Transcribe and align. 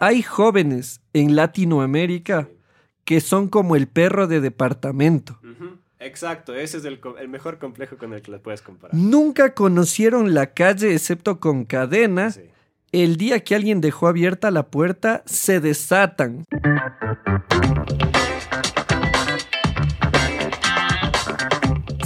hay 0.00 0.22
jóvenes 0.22 1.00
en 1.12 1.36
Latinoamérica 1.36 2.48
que 3.04 3.20
son 3.20 3.48
como 3.48 3.76
el 3.76 3.86
perro 3.86 4.26
de 4.26 4.40
departamento. 4.40 5.38
Exacto, 6.00 6.54
ese 6.54 6.78
es 6.78 6.84
el, 6.86 6.98
el, 7.20 7.28
mejor 7.28 7.58
complejo 7.58 7.98
con 7.98 8.14
el 8.14 8.22
que 8.22 8.30
las 8.30 8.40
puedes 8.40 8.62
comparar. 8.62 8.96
Nunca 8.96 9.52
conocieron 9.54 10.32
la 10.32 10.54
calle 10.54 10.94
excepto 10.94 11.38
con 11.38 11.66
cadena. 11.66 12.30
Sí. 12.30 12.40
El 12.92 13.16
día 13.16 13.40
que 13.40 13.54
alguien 13.54 13.82
dejó 13.82 14.08
abierta 14.08 14.50
la 14.50 14.68
puerta, 14.68 15.22
se 15.26 15.60
desatan. 15.60 16.46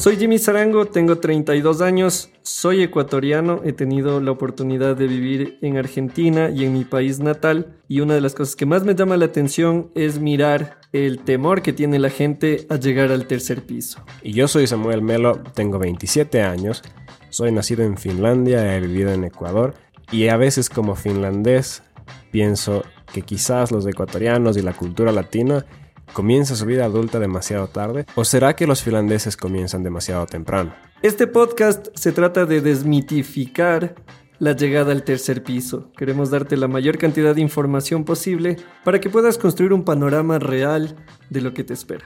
Soy 0.04 0.18
Jimmy 0.18 0.38
Zarango, 0.38 0.84
tengo 0.84 1.16
32 1.16 1.80
años, 1.80 2.28
soy 2.42 2.82
ecuatoriano, 2.82 3.62
he 3.64 3.72
tenido 3.72 4.20
la 4.20 4.32
oportunidad 4.32 4.98
de 4.98 5.06
vivir 5.06 5.58
en 5.62 5.78
Argentina 5.78 6.50
y 6.50 6.66
en 6.66 6.74
mi 6.74 6.84
país 6.84 7.20
natal 7.20 7.78
y 7.88 8.00
una 8.00 8.12
de 8.12 8.20
las 8.20 8.34
cosas 8.34 8.54
que 8.54 8.66
más 8.66 8.84
me 8.84 8.94
llama 8.94 9.16
la 9.16 9.24
atención 9.24 9.90
es 9.94 10.18
mirar 10.18 10.78
el 10.92 11.20
temor 11.20 11.62
que 11.62 11.72
tiene 11.72 11.98
la 11.98 12.10
gente 12.10 12.66
a 12.68 12.76
llegar 12.76 13.12
al 13.12 13.26
tercer 13.26 13.62
piso. 13.62 14.04
Y 14.22 14.34
yo 14.34 14.46
soy 14.46 14.66
Samuel 14.66 15.00
Melo, 15.00 15.42
tengo 15.54 15.78
27 15.78 16.42
años, 16.42 16.82
soy 17.30 17.50
nacido 17.50 17.82
en 17.82 17.96
Finlandia, 17.96 18.76
he 18.76 18.80
vivido 18.80 19.10
en 19.10 19.24
Ecuador 19.24 19.72
y 20.12 20.28
a 20.28 20.36
veces 20.36 20.68
como 20.68 20.96
finlandés 20.96 21.82
pienso 22.30 22.84
que 23.10 23.22
quizás 23.22 23.72
los 23.72 23.86
ecuatorianos 23.86 24.58
y 24.58 24.60
la 24.60 24.74
cultura 24.74 25.12
latina 25.12 25.64
¿Comienza 26.12 26.54
su 26.54 26.66
vida 26.66 26.84
adulta 26.84 27.18
demasiado 27.18 27.66
tarde? 27.66 28.06
¿O 28.14 28.24
será 28.24 28.54
que 28.54 28.66
los 28.66 28.82
finlandeses 28.82 29.36
comienzan 29.36 29.82
demasiado 29.82 30.26
temprano? 30.26 30.74
Este 31.02 31.26
podcast 31.26 31.88
se 31.94 32.12
trata 32.12 32.46
de 32.46 32.60
desmitificar 32.60 33.94
la 34.38 34.52
llegada 34.52 34.92
al 34.92 35.04
tercer 35.04 35.42
piso. 35.42 35.90
Queremos 35.96 36.30
darte 36.30 36.56
la 36.56 36.68
mayor 36.68 36.98
cantidad 36.98 37.34
de 37.34 37.40
información 37.40 38.04
posible 38.04 38.56
para 38.84 39.00
que 39.00 39.10
puedas 39.10 39.38
construir 39.38 39.72
un 39.72 39.84
panorama 39.84 40.38
real 40.38 40.96
de 41.30 41.40
lo 41.40 41.54
que 41.54 41.64
te 41.64 41.74
espera. 41.74 42.04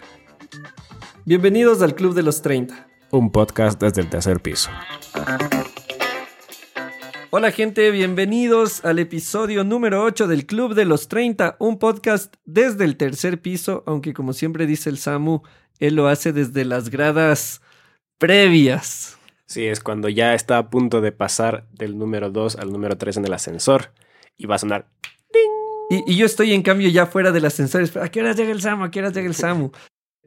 Bienvenidos 1.24 1.82
al 1.82 1.94
Club 1.94 2.14
de 2.14 2.22
los 2.22 2.42
30. 2.42 2.86
Un 3.10 3.30
podcast 3.30 3.80
desde 3.80 4.02
el 4.02 4.08
tercer 4.08 4.40
piso. 4.40 4.70
Hola 7.30 7.50
gente, 7.50 7.90
bienvenidos 7.90 8.86
al 8.86 8.98
episodio 8.98 9.62
número 9.62 10.02
8 10.02 10.28
del 10.28 10.46
Club 10.46 10.72
de 10.72 10.86
los 10.86 11.08
30, 11.08 11.56
un 11.58 11.78
podcast 11.78 12.34
desde 12.46 12.86
el 12.86 12.96
tercer 12.96 13.42
piso, 13.42 13.84
aunque 13.86 14.14
como 14.14 14.32
siempre 14.32 14.64
dice 14.64 14.88
el 14.88 14.96
Samu, 14.96 15.42
él 15.78 15.94
lo 15.94 16.08
hace 16.08 16.32
desde 16.32 16.64
las 16.64 16.88
gradas 16.88 17.60
previas. 18.16 19.18
Sí, 19.44 19.66
es 19.66 19.80
cuando 19.80 20.08
ya 20.08 20.32
está 20.32 20.56
a 20.56 20.70
punto 20.70 21.02
de 21.02 21.12
pasar 21.12 21.68
del 21.70 21.98
número 21.98 22.30
2 22.30 22.56
al 22.56 22.72
número 22.72 22.96
3 22.96 23.18
en 23.18 23.26
el 23.26 23.34
ascensor 23.34 23.92
y 24.38 24.46
va 24.46 24.54
a 24.54 24.60
sonar... 24.60 24.88
Y, 25.90 26.10
y, 26.10 26.16
yo 26.16 26.24
estoy 26.24 26.54
en 26.54 26.62
cambio 26.62 26.88
ya 26.88 27.04
fuera 27.04 27.30
del 27.30 27.44
ascensor. 27.44 27.84
¿A 28.00 28.08
qué 28.08 28.20
hora 28.20 28.32
llega 28.32 28.52
el 28.52 28.62
Samu? 28.62 28.84
¿A 28.84 28.90
qué 28.90 29.00
hora 29.00 29.10
llega 29.10 29.28
el 29.28 29.34
Samu? 29.34 29.70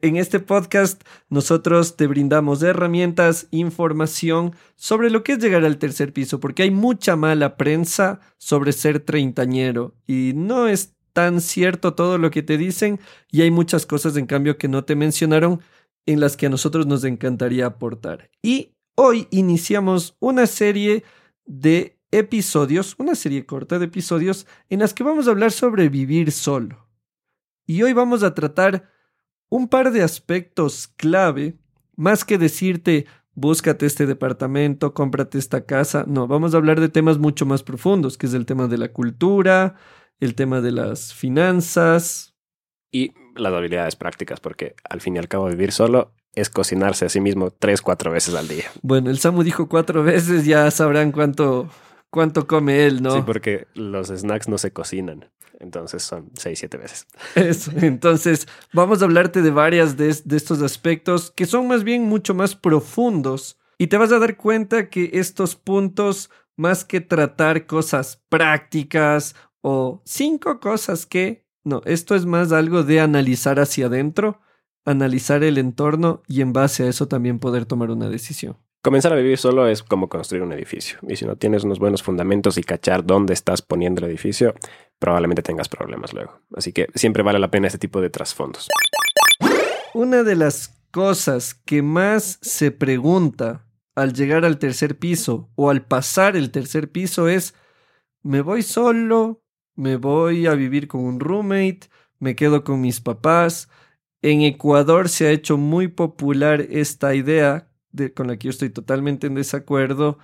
En 0.02 0.16
este 0.16 0.40
podcast 0.40 1.00
nosotros 1.28 1.96
te 1.96 2.08
brindamos 2.08 2.60
herramientas, 2.64 3.46
información 3.52 4.52
sobre 4.74 5.10
lo 5.10 5.22
que 5.22 5.34
es 5.34 5.38
llegar 5.38 5.64
al 5.64 5.78
tercer 5.78 6.12
piso, 6.12 6.40
porque 6.40 6.64
hay 6.64 6.72
mucha 6.72 7.14
mala 7.14 7.56
prensa 7.56 8.18
sobre 8.36 8.72
ser 8.72 8.98
treintañero 8.98 9.94
y 10.08 10.32
no 10.34 10.66
es 10.66 10.96
tan 11.12 11.40
cierto 11.40 11.94
todo 11.94 12.18
lo 12.18 12.32
que 12.32 12.42
te 12.42 12.58
dicen 12.58 12.98
y 13.30 13.42
hay 13.42 13.52
muchas 13.52 13.86
cosas 13.86 14.16
en 14.16 14.26
cambio 14.26 14.58
que 14.58 14.66
no 14.66 14.84
te 14.84 14.96
mencionaron 14.96 15.60
en 16.04 16.18
las 16.18 16.36
que 16.36 16.46
a 16.46 16.50
nosotros 16.50 16.84
nos 16.84 17.04
encantaría 17.04 17.66
aportar. 17.66 18.28
Y 18.42 18.72
hoy 18.96 19.28
iniciamos 19.30 20.16
una 20.18 20.48
serie 20.48 21.04
de 21.46 21.96
episodios, 22.10 22.96
una 22.98 23.14
serie 23.14 23.46
corta 23.46 23.78
de 23.78 23.84
episodios 23.84 24.48
en 24.68 24.80
las 24.80 24.94
que 24.94 25.04
vamos 25.04 25.28
a 25.28 25.30
hablar 25.30 25.52
sobre 25.52 25.88
vivir 25.88 26.32
solo. 26.32 26.88
Y 27.66 27.84
hoy 27.84 27.92
vamos 27.92 28.24
a 28.24 28.34
tratar 28.34 28.91
un 29.52 29.68
par 29.68 29.92
de 29.92 30.02
aspectos 30.02 30.88
clave, 30.96 31.58
más 31.94 32.24
que 32.24 32.38
decirte, 32.38 33.04
búscate 33.34 33.84
este 33.84 34.06
departamento, 34.06 34.94
cómprate 34.94 35.36
esta 35.36 35.66
casa, 35.66 36.06
no, 36.08 36.26
vamos 36.26 36.54
a 36.54 36.56
hablar 36.56 36.80
de 36.80 36.88
temas 36.88 37.18
mucho 37.18 37.44
más 37.44 37.62
profundos, 37.62 38.16
que 38.16 38.24
es 38.24 38.32
el 38.32 38.46
tema 38.46 38.66
de 38.66 38.78
la 38.78 38.88
cultura, 38.88 39.74
el 40.20 40.34
tema 40.34 40.62
de 40.62 40.72
las 40.72 41.12
finanzas. 41.12 42.34
Y 42.90 43.12
las 43.36 43.52
habilidades 43.52 43.94
prácticas, 43.94 44.40
porque 44.40 44.74
al 44.88 45.02
fin 45.02 45.16
y 45.16 45.18
al 45.18 45.28
cabo 45.28 45.48
vivir 45.48 45.72
solo 45.72 46.14
es 46.34 46.48
cocinarse 46.48 47.04
a 47.04 47.10
sí 47.10 47.20
mismo 47.20 47.50
tres, 47.50 47.82
cuatro 47.82 48.10
veces 48.10 48.34
al 48.34 48.48
día. 48.48 48.64
Bueno, 48.80 49.10
el 49.10 49.18
Samu 49.18 49.42
dijo 49.42 49.68
cuatro 49.68 50.02
veces, 50.02 50.46
ya 50.46 50.70
sabrán 50.70 51.12
cuánto, 51.12 51.68
cuánto 52.08 52.46
come 52.46 52.86
él, 52.86 53.02
¿no? 53.02 53.16
Sí, 53.16 53.22
porque 53.26 53.66
los 53.74 54.08
snacks 54.08 54.48
no 54.48 54.56
se 54.56 54.72
cocinan. 54.72 55.30
Entonces 55.62 56.02
son 56.02 56.30
seis, 56.34 56.58
siete 56.58 56.76
veces. 56.76 57.06
Eso. 57.36 57.70
Entonces, 57.80 58.48
vamos 58.72 59.00
a 59.00 59.04
hablarte 59.04 59.42
de 59.42 59.50
varias 59.50 59.96
de, 59.96 60.14
de, 60.24 60.36
estos 60.36 60.60
aspectos 60.60 61.30
que 61.30 61.46
son 61.46 61.68
más 61.68 61.84
bien 61.84 62.02
mucho 62.02 62.34
más 62.34 62.56
profundos. 62.56 63.58
Y 63.78 63.86
te 63.86 63.96
vas 63.96 64.12
a 64.12 64.18
dar 64.18 64.36
cuenta 64.36 64.90
que 64.90 65.10
estos 65.14 65.56
puntos, 65.56 66.30
más 66.56 66.84
que 66.84 67.00
tratar 67.00 67.66
cosas 67.66 68.22
prácticas 68.28 69.34
o 69.60 70.02
cinco 70.04 70.60
cosas 70.60 71.06
que... 71.06 71.46
No, 71.64 71.80
esto 71.84 72.16
es 72.16 72.26
más 72.26 72.50
algo 72.50 72.82
de 72.82 73.00
analizar 73.00 73.60
hacia 73.60 73.86
adentro, 73.86 74.40
analizar 74.84 75.44
el 75.44 75.58
entorno 75.58 76.22
y 76.26 76.40
en 76.40 76.52
base 76.52 76.82
a 76.82 76.88
eso 76.88 77.06
también 77.06 77.38
poder 77.38 77.66
tomar 77.66 77.92
una 77.92 78.08
decisión. 78.08 78.56
Comenzar 78.82 79.12
a 79.12 79.16
vivir 79.16 79.38
solo 79.38 79.68
es 79.68 79.80
como 79.80 80.08
construir 80.08 80.42
un 80.42 80.52
edificio. 80.52 80.98
Y 81.06 81.14
si 81.14 81.24
no 81.24 81.36
tienes 81.36 81.62
unos 81.62 81.78
buenos 81.78 82.02
fundamentos 82.02 82.58
y 82.58 82.64
cachar 82.64 83.06
dónde 83.06 83.32
estás 83.32 83.62
poniendo 83.62 84.04
el 84.04 84.10
edificio, 84.10 84.56
probablemente 84.98 85.42
tengas 85.42 85.68
problemas 85.68 86.12
luego. 86.12 86.40
Así 86.54 86.72
que 86.72 86.86
siempre 86.94 87.22
vale 87.22 87.38
la 87.38 87.50
pena 87.50 87.66
este 87.66 87.78
tipo 87.78 88.00
de 88.00 88.10
trasfondos. 88.10 88.68
Una 89.94 90.22
de 90.22 90.36
las 90.36 90.82
cosas 90.90 91.54
que 91.54 91.82
más 91.82 92.38
se 92.42 92.70
pregunta 92.70 93.66
al 93.94 94.12
llegar 94.12 94.44
al 94.44 94.58
tercer 94.58 94.98
piso 94.98 95.50
o 95.54 95.70
al 95.70 95.84
pasar 95.84 96.36
el 96.36 96.50
tercer 96.50 96.90
piso 96.90 97.28
es, 97.28 97.54
¿me 98.22 98.40
voy 98.40 98.62
solo? 98.62 99.42
¿Me 99.74 99.96
voy 99.96 100.46
a 100.46 100.54
vivir 100.54 100.88
con 100.88 101.02
un 101.02 101.20
roommate? 101.20 101.80
¿Me 102.18 102.36
quedo 102.36 102.64
con 102.64 102.80
mis 102.80 103.00
papás? 103.00 103.68
En 104.22 104.42
Ecuador 104.42 105.08
se 105.08 105.26
ha 105.26 105.30
hecho 105.30 105.56
muy 105.58 105.88
popular 105.88 106.60
esta 106.70 107.14
idea 107.14 107.68
de, 107.90 108.12
con 108.14 108.28
la 108.28 108.36
que 108.36 108.46
yo 108.46 108.50
estoy 108.50 108.70
totalmente 108.70 109.26
en 109.26 109.34
desacuerdo, 109.34 110.18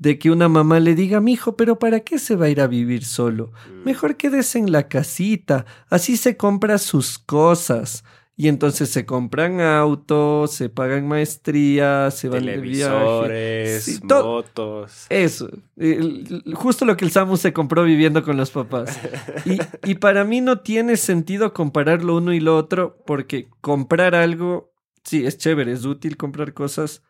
de 0.00 0.18
que 0.18 0.30
una 0.30 0.48
mamá 0.48 0.80
le 0.80 0.94
diga, 0.94 1.20
mi 1.20 1.34
hijo, 1.34 1.56
pero 1.56 1.78
¿para 1.78 2.00
qué 2.00 2.18
se 2.18 2.34
va 2.34 2.46
a 2.46 2.48
ir 2.48 2.62
a 2.62 2.66
vivir 2.66 3.04
solo? 3.04 3.52
Mejor 3.84 4.16
quédese 4.16 4.58
en 4.58 4.72
la 4.72 4.88
casita, 4.88 5.66
así 5.90 6.16
se 6.16 6.38
compra 6.38 6.78
sus 6.78 7.18
cosas. 7.18 8.02
Y 8.34 8.48
entonces 8.48 8.88
se 8.88 9.04
compran 9.04 9.60
autos, 9.60 10.52
se 10.52 10.70
pagan 10.70 11.06
maestrías, 11.06 12.14
se 12.16 12.30
van 12.30 12.46
de 12.46 12.56
viaje. 12.56 13.78
Sí, 13.80 14.00
motos. 14.02 15.04
Eso. 15.10 15.50
Justo 16.54 16.86
lo 16.86 16.96
que 16.96 17.04
el 17.04 17.10
Samu 17.10 17.36
se 17.36 17.52
compró 17.52 17.84
viviendo 17.84 18.24
con 18.24 18.38
los 18.38 18.50
papás. 18.50 18.98
Y, 19.44 19.58
y 19.84 19.96
para 19.96 20.24
mí 20.24 20.40
no 20.40 20.60
tiene 20.60 20.96
sentido 20.96 21.52
comparar 21.52 22.02
lo 22.02 22.16
uno 22.16 22.32
y 22.32 22.40
lo 22.40 22.56
otro, 22.56 22.96
porque 23.04 23.50
comprar 23.60 24.14
algo, 24.14 24.72
sí, 25.04 25.26
es 25.26 25.36
chévere, 25.36 25.72
es 25.72 25.84
útil 25.84 26.16
comprar 26.16 26.54
cosas, 26.54 27.02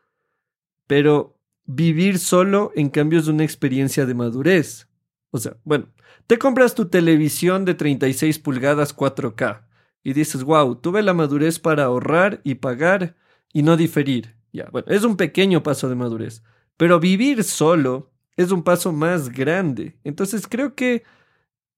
pero 0.89 1.40
vivir 1.75 2.19
solo, 2.19 2.73
en 2.75 2.89
cambio, 2.89 3.19
es 3.19 3.29
una 3.29 3.45
experiencia 3.45 4.07
de 4.07 4.15
madurez. 4.15 4.89
O 5.31 5.39
sea, 5.39 5.57
bueno, 5.65 5.89
te 6.27 6.39
compras 6.39 6.75
tu 6.75 6.89
televisión 6.89 7.65
de 7.65 7.75
36 7.75 8.39
pulgadas 8.39 8.97
4K 8.97 9.63
y 10.03 10.13
dices, 10.13 10.43
wow, 10.45 10.77
tuve 10.77 11.03
la 11.03 11.15
madurez 11.15 11.59
para 11.59 11.85
ahorrar 11.85 12.41
y 12.45 12.57
pagar 12.57 13.17
y 13.53 13.63
no 13.63 13.77
diferir. 13.77 14.35
Ya, 14.53 14.69
bueno, 14.73 14.89
es 14.89 15.05
un 15.05 15.17
pequeño 15.17 15.63
paso 15.63 15.89
de 15.89 15.95
madurez. 15.95 16.43
Pero 16.77 16.99
vivir 16.99 17.45
solo 17.45 18.11
es 18.37 18.51
un 18.51 18.63
paso 18.63 18.93
más 18.93 19.29
grande. 19.29 19.99
Entonces 20.03 20.47
creo 20.49 20.75
que 20.75 21.05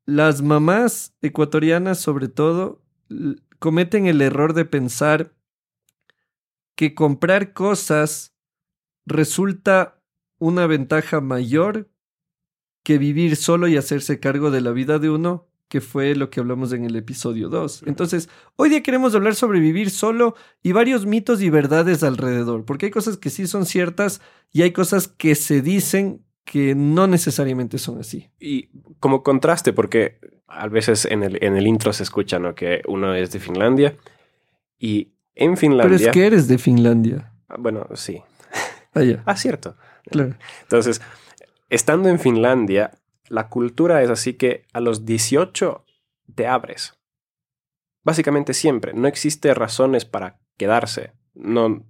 las 0.06 0.42
mamás 0.42 1.14
ecuatorianas, 1.20 2.00
sobre 2.00 2.28
todo, 2.28 2.80
cometen 3.58 4.06
el 4.06 4.22
error 4.22 4.54
de 4.54 4.64
pensar 4.64 5.34
que 6.74 6.94
comprar 6.94 7.52
cosas 7.52 8.31
resulta 9.06 10.00
una 10.38 10.66
ventaja 10.66 11.20
mayor 11.20 11.88
que 12.82 12.98
vivir 12.98 13.36
solo 13.36 13.68
y 13.68 13.76
hacerse 13.76 14.20
cargo 14.20 14.50
de 14.50 14.60
la 14.60 14.72
vida 14.72 14.98
de 14.98 15.10
uno 15.10 15.46
que 15.72 15.80
fue 15.80 16.14
lo 16.14 16.28
que 16.28 16.38
hablamos 16.38 16.70
en 16.74 16.84
el 16.84 16.94
episodio 16.96 17.48
2. 17.48 17.84
Entonces, 17.86 18.28
hoy 18.56 18.68
día 18.68 18.82
queremos 18.82 19.14
hablar 19.14 19.34
sobre 19.34 19.58
vivir 19.58 19.88
solo 19.88 20.34
y 20.62 20.72
varios 20.72 21.06
mitos 21.06 21.40
y 21.40 21.48
verdades 21.48 22.02
alrededor, 22.02 22.66
porque 22.66 22.86
hay 22.86 22.92
cosas 22.92 23.16
que 23.16 23.30
sí 23.30 23.46
son 23.46 23.64
ciertas 23.64 24.20
y 24.52 24.60
hay 24.60 24.72
cosas 24.72 25.08
que 25.08 25.34
se 25.34 25.62
dicen 25.62 26.26
que 26.44 26.74
no 26.74 27.06
necesariamente 27.06 27.78
son 27.78 27.98
así. 28.00 28.28
Y 28.38 28.68
como 29.00 29.22
contraste, 29.22 29.72
porque 29.72 30.18
a 30.46 30.68
veces 30.68 31.06
en 31.06 31.22
el, 31.22 31.42
en 31.42 31.56
el 31.56 31.66
intro 31.66 31.94
se 31.94 32.02
escucha 32.02 32.38
¿no? 32.38 32.54
que 32.54 32.82
uno 32.86 33.14
es 33.14 33.32
de 33.32 33.40
Finlandia 33.40 33.96
y 34.78 35.12
en 35.34 35.56
Finlandia... 35.56 35.96
Pero 35.96 36.10
es 36.10 36.12
que 36.14 36.26
eres 36.26 36.48
de 36.48 36.58
Finlandia. 36.58 37.32
Bueno, 37.58 37.86
sí. 37.94 38.20
Ah, 38.94 39.00
ah 39.24 39.36
cierto. 39.36 39.76
Claro. 40.10 40.34
Entonces, 40.62 41.00
estando 41.68 42.08
en 42.08 42.18
Finlandia, 42.18 42.92
la 43.28 43.48
cultura 43.48 44.02
es 44.02 44.10
así 44.10 44.34
que 44.34 44.66
a 44.72 44.80
los 44.80 45.04
18 45.04 45.84
te 46.34 46.46
abres. 46.46 46.98
Básicamente 48.04 48.52
siempre. 48.52 48.92
No 48.94 49.08
existe 49.08 49.54
razones 49.54 50.04
para 50.04 50.40
quedarse. 50.56 51.12
No, 51.34 51.84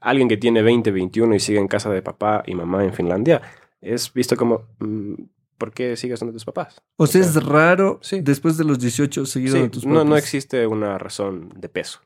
alguien 0.00 0.28
que 0.28 0.36
tiene 0.36 0.62
20, 0.62 0.90
21 0.90 1.34
y 1.34 1.40
sigue 1.40 1.58
en 1.58 1.68
casa 1.68 1.90
de 1.90 2.02
papá 2.02 2.42
y 2.46 2.54
mamá 2.54 2.84
en 2.84 2.92
Finlandia 2.92 3.42
es 3.80 4.12
visto 4.12 4.36
como, 4.36 4.68
mm, 4.78 5.14
¿por 5.58 5.72
qué 5.72 5.96
sigues 5.96 6.20
donde 6.20 6.32
tus 6.32 6.44
papás? 6.44 6.80
O 6.96 7.06
sea, 7.06 7.20
es 7.20 7.42
raro 7.44 7.98
sí. 8.02 8.20
después 8.20 8.56
de 8.56 8.64
los 8.64 8.78
18 8.78 9.26
seguir 9.26 9.50
Sí, 9.50 9.58
donde 9.58 9.70
tus 9.70 9.84
no, 9.84 9.94
no 9.94 10.04
papás. 10.04 10.22
existe 10.22 10.66
una 10.66 10.98
razón 10.98 11.52
de 11.56 11.68
peso. 11.68 12.00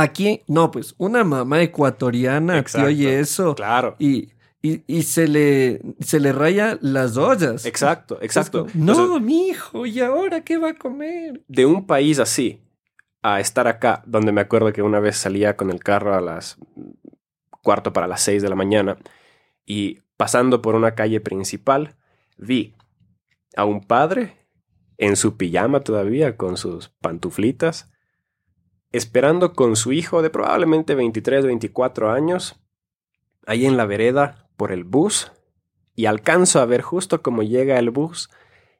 Aquí, 0.00 0.42
no, 0.46 0.70
pues 0.70 0.94
una 0.98 1.24
mamá 1.24 1.62
ecuatoriana 1.62 2.58
Exacto. 2.58 2.86
oye 2.88 3.20
eso 3.20 3.54
Claro. 3.54 3.96
y, 3.98 4.30
y, 4.62 4.82
y 4.86 5.02
se, 5.02 5.26
le, 5.28 5.80
se 6.00 6.20
le 6.20 6.32
raya 6.32 6.78
las 6.80 7.16
ollas. 7.16 7.64
Exacto, 7.66 8.18
exacto. 8.22 8.66
No, 8.74 9.18
mi 9.20 9.48
hijo, 9.48 9.86
¿y 9.86 10.00
ahora 10.00 10.42
qué 10.42 10.56
va 10.58 10.70
a 10.70 10.74
comer? 10.74 11.42
de 11.48 11.66
un 11.66 11.86
país 11.86 12.18
así 12.18 12.60
a 13.22 13.40
estar 13.40 13.66
acá, 13.68 14.02
donde 14.06 14.32
me 14.32 14.40
acuerdo 14.40 14.72
que 14.72 14.82
una 14.82 14.98
vez 15.00 15.16
salía 15.16 15.56
con 15.56 15.70
el 15.70 15.80
carro 15.82 16.14
a 16.14 16.20
las 16.20 16.56
cuarto 17.62 17.92
para 17.92 18.06
las 18.06 18.22
seis 18.22 18.42
de 18.42 18.48
la 18.48 18.56
mañana 18.56 18.96
y 19.66 19.98
pasando 20.16 20.62
por 20.62 20.74
una 20.74 20.94
calle 20.94 21.20
principal, 21.20 21.96
vi 22.38 22.74
a 23.56 23.64
un 23.64 23.82
padre 23.82 24.36
en 24.96 25.16
su 25.16 25.36
pijama 25.36 25.80
todavía, 25.80 26.36
con 26.36 26.56
sus 26.56 26.88
pantuflitas, 27.00 27.90
esperando 28.92 29.52
con 29.52 29.76
su 29.76 29.92
hijo 29.92 30.22
de 30.22 30.30
probablemente 30.30 30.94
23, 30.94 31.46
24 31.46 32.10
años, 32.10 32.60
ahí 33.46 33.66
en 33.66 33.76
la 33.76 33.86
vereda 33.86 34.48
por 34.56 34.72
el 34.72 34.84
bus, 34.84 35.32
y 35.94 36.06
alcanzo 36.06 36.60
a 36.60 36.66
ver 36.66 36.82
justo 36.82 37.22
como 37.22 37.42
llega 37.42 37.78
el 37.78 37.90
bus 37.90 38.30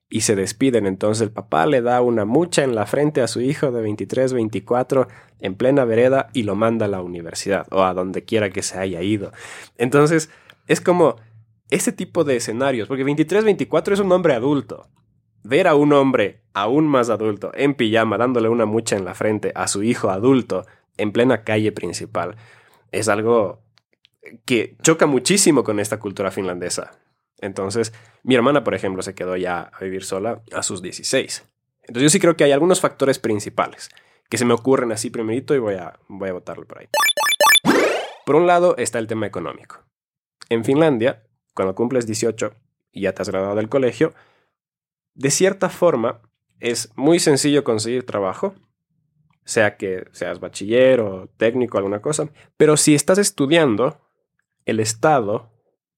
y 0.08 0.22
se 0.22 0.34
despiden. 0.34 0.86
Entonces 0.86 1.22
el 1.22 1.30
papá 1.30 1.66
le 1.66 1.82
da 1.82 2.00
una 2.00 2.24
mucha 2.24 2.64
en 2.64 2.74
la 2.74 2.86
frente 2.86 3.20
a 3.20 3.28
su 3.28 3.40
hijo 3.40 3.70
de 3.70 3.82
23, 3.82 4.32
24 4.32 5.08
en 5.38 5.54
plena 5.54 5.84
vereda 5.84 6.28
y 6.32 6.42
lo 6.42 6.56
manda 6.56 6.86
a 6.86 6.88
la 6.88 7.02
universidad 7.02 7.66
o 7.70 7.82
a 7.82 7.94
donde 7.94 8.24
quiera 8.24 8.50
que 8.50 8.62
se 8.62 8.78
haya 8.78 9.02
ido. 9.02 9.32
Entonces 9.76 10.30
es 10.66 10.80
como 10.80 11.16
ese 11.70 11.92
tipo 11.92 12.24
de 12.24 12.36
escenarios, 12.36 12.88
porque 12.88 13.04
23, 13.04 13.44
24 13.44 13.94
es 13.94 14.00
un 14.00 14.10
hombre 14.12 14.34
adulto. 14.34 14.88
Ver 15.42 15.68
a 15.68 15.74
un 15.74 15.92
hombre 15.92 16.42
aún 16.52 16.86
más 16.86 17.10
adulto 17.10 17.52
en 17.54 17.74
pijama 17.74 18.18
dándole 18.18 18.48
una 18.48 18.66
mucha 18.66 18.96
en 18.96 19.04
la 19.04 19.14
frente 19.14 19.52
a 19.54 19.68
su 19.68 19.82
hijo 19.82 20.10
adulto 20.10 20.66
en 20.96 21.12
plena 21.12 21.44
calle 21.44 21.72
principal 21.72 22.36
es 22.92 23.08
algo 23.08 23.62
que 24.44 24.76
choca 24.82 25.06
muchísimo 25.06 25.64
con 25.64 25.80
esta 25.80 25.98
cultura 25.98 26.30
finlandesa. 26.30 26.92
Entonces, 27.38 27.92
mi 28.22 28.34
hermana, 28.34 28.64
por 28.64 28.74
ejemplo, 28.74 29.02
se 29.02 29.14
quedó 29.14 29.36
ya 29.36 29.70
a 29.72 29.84
vivir 29.84 30.04
sola 30.04 30.42
a 30.52 30.62
sus 30.62 30.82
16. 30.82 31.48
Entonces, 31.82 32.02
yo 32.02 32.10
sí 32.10 32.20
creo 32.20 32.36
que 32.36 32.44
hay 32.44 32.52
algunos 32.52 32.80
factores 32.80 33.18
principales 33.18 33.88
que 34.28 34.38
se 34.38 34.44
me 34.44 34.54
ocurren 34.54 34.92
así 34.92 35.10
primerito 35.10 35.54
y 35.54 35.58
voy 35.58 35.74
a, 35.74 35.98
voy 36.08 36.28
a 36.28 36.40
por 36.40 36.78
ahí. 36.78 36.88
Por 38.26 38.36
un 38.36 38.46
lado 38.46 38.76
está 38.76 38.98
el 38.98 39.06
tema 39.06 39.26
económico. 39.26 39.82
En 40.48 40.64
Finlandia, 40.64 41.24
cuando 41.54 41.74
cumples 41.74 42.06
18 42.06 42.54
y 42.92 43.02
ya 43.02 43.12
te 43.12 43.22
has 43.22 43.28
graduado 43.28 43.56
del 43.56 43.68
colegio, 43.68 44.12
de 45.20 45.30
cierta 45.30 45.68
forma 45.68 46.22
es 46.60 46.90
muy 46.96 47.20
sencillo 47.20 47.62
conseguir 47.62 48.06
trabajo, 48.06 48.54
sea 49.44 49.76
que 49.76 50.06
seas 50.12 50.40
bachiller 50.40 51.00
o 51.00 51.28
técnico, 51.36 51.76
alguna 51.76 52.00
cosa, 52.00 52.30
pero 52.56 52.78
si 52.78 52.94
estás 52.94 53.18
estudiando, 53.18 54.00
el 54.64 54.80
Estado 54.80 55.52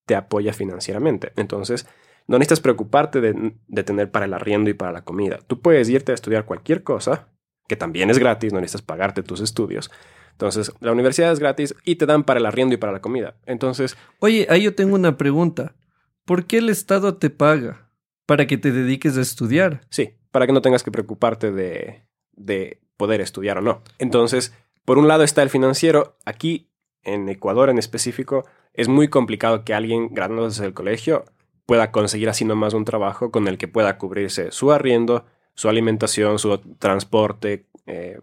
te 0.07 0.17
apoya 0.17 0.53
financieramente. 0.53 1.33
Entonces, 1.37 1.87
no 2.27 2.37
necesitas 2.37 2.61
preocuparte 2.61 3.21
de, 3.21 3.85
tener 3.85 4.11
para 4.11 4.27
el 4.27 4.35
arriendo 4.35 4.71
y 4.71 4.75
para 4.75 4.91
la 4.91 5.05
comida. 5.05 5.39
Tú 5.47 5.61
puedes 5.61 5.89
irte 5.89 6.11
a 6.11 6.17
estudiar 6.17 6.45
cualquier 6.45 6.83
cosa, 6.83 7.29
que 7.69 7.77
también 7.77 8.11
es 8.11 8.19
gratis, 8.19 8.53
no 8.53 8.61
necesitas 8.61 8.83
pagarte 8.83 9.23
tus 9.23 9.41
estudios. 9.41 9.93
Entonces, 10.33 10.73
la 10.81 10.91
universidad 10.91 11.31
es 11.31 11.39
gratis 11.39 11.77
y 11.85 11.95
te 11.95 12.07
dan 12.07 12.25
para 12.25 12.41
el 12.41 12.47
arriendo 12.47 12.75
y 12.75 12.79
para 12.79 12.93
la 12.93 13.01
comida. 13.01 13.37
Entonces... 13.47 13.97
Oye, 14.19 14.49
ahí 14.51 14.65
yo 14.65 14.75
tengo 14.75 14.97
una 14.97 15.17
pregunta. 15.17 15.77
¿Por 16.25 16.47
qué 16.47 16.59
el 16.59 16.71
Estado 16.71 17.15
te 17.19 17.31
paga? 17.31 17.92
Para 18.27 18.47
que 18.47 18.59
te 18.59 18.73
dediques 18.73 19.17
a 19.17 19.21
estudiar. 19.21 19.83
Sí, 19.91 20.15
para 20.31 20.47
que 20.47 20.53
no 20.53 20.63
tengas 20.63 20.83
que 20.83 20.91
preocuparte 20.91 21.51
de, 21.53 22.05
de 22.33 22.81
poder 22.97 23.21
estudiar 23.21 23.59
o 23.59 23.63
no. 23.63 23.83
Entonces, 23.99 24.55
por 24.85 24.99
un 24.99 25.09
lado 25.09 25.23
está 25.23 25.43
el 25.43 25.51
financiero. 25.51 26.17
Aquí, 26.25 26.71
en 27.03 27.29
Ecuador 27.29 27.69
en 27.69 27.79
específico, 27.79 28.45
es 28.75 28.89
muy 28.89 29.09
complicado 29.09 29.65
que 29.65 29.75
alguien 29.75 30.15
graduándose 30.15 30.63
del 30.63 30.75
colegio 30.75 31.25
pueda 31.67 31.91
conseguir 31.91 32.29
así 32.29 32.45
nomás 32.45 32.75
un 32.75 32.85
trabajo 32.85 33.31
con 33.31 33.49
el 33.49 33.59
que 33.59 33.69
pueda 33.69 33.99
cubrirse 33.99 34.51
su 34.51 34.73
arriendo, 34.73 35.25
su 35.55 35.69
alimentación, 35.69 36.39
su 36.39 36.59
transporte, 36.79 37.67
eh, 37.87 38.21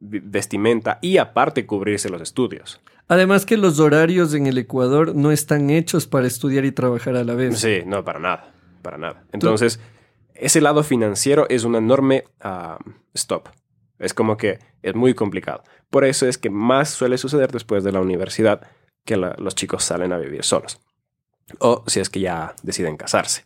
vestimenta 0.00 0.98
y 1.02 1.18
aparte 1.18 1.66
cubrirse 1.66 2.08
los 2.08 2.20
estudios. 2.22 2.80
Además 3.08 3.46
que 3.46 3.56
los 3.56 3.80
horarios 3.80 4.34
en 4.34 4.46
el 4.46 4.58
Ecuador 4.58 5.14
no 5.14 5.32
están 5.32 5.70
hechos 5.70 6.06
para 6.06 6.26
estudiar 6.26 6.64
y 6.66 6.72
trabajar 6.72 7.16
a 7.16 7.24
la 7.24 7.34
vez. 7.34 7.58
Sí, 7.58 7.80
no, 7.86 8.04
para 8.04 8.18
nada, 8.18 8.54
para 8.88 8.96
nada. 8.96 9.26
Entonces, 9.32 9.80
ese 10.34 10.62
lado 10.62 10.82
financiero 10.82 11.46
es 11.50 11.64
un 11.64 11.74
enorme 11.74 12.24
uh, 12.42 12.82
stop. 13.12 13.50
Es 13.98 14.14
como 14.14 14.38
que 14.38 14.60
es 14.82 14.94
muy 14.94 15.12
complicado. 15.12 15.62
Por 15.90 16.06
eso 16.06 16.26
es 16.26 16.38
que 16.38 16.48
más 16.48 16.88
suele 16.88 17.18
suceder 17.18 17.52
después 17.52 17.84
de 17.84 17.92
la 17.92 18.00
universidad 18.00 18.66
que 19.04 19.18
la, 19.18 19.36
los 19.38 19.54
chicos 19.54 19.84
salen 19.84 20.10
a 20.14 20.16
vivir 20.16 20.42
solos. 20.42 20.80
O 21.58 21.84
si 21.86 22.00
es 22.00 22.08
que 22.08 22.20
ya 22.20 22.54
deciden 22.62 22.96
casarse. 22.96 23.44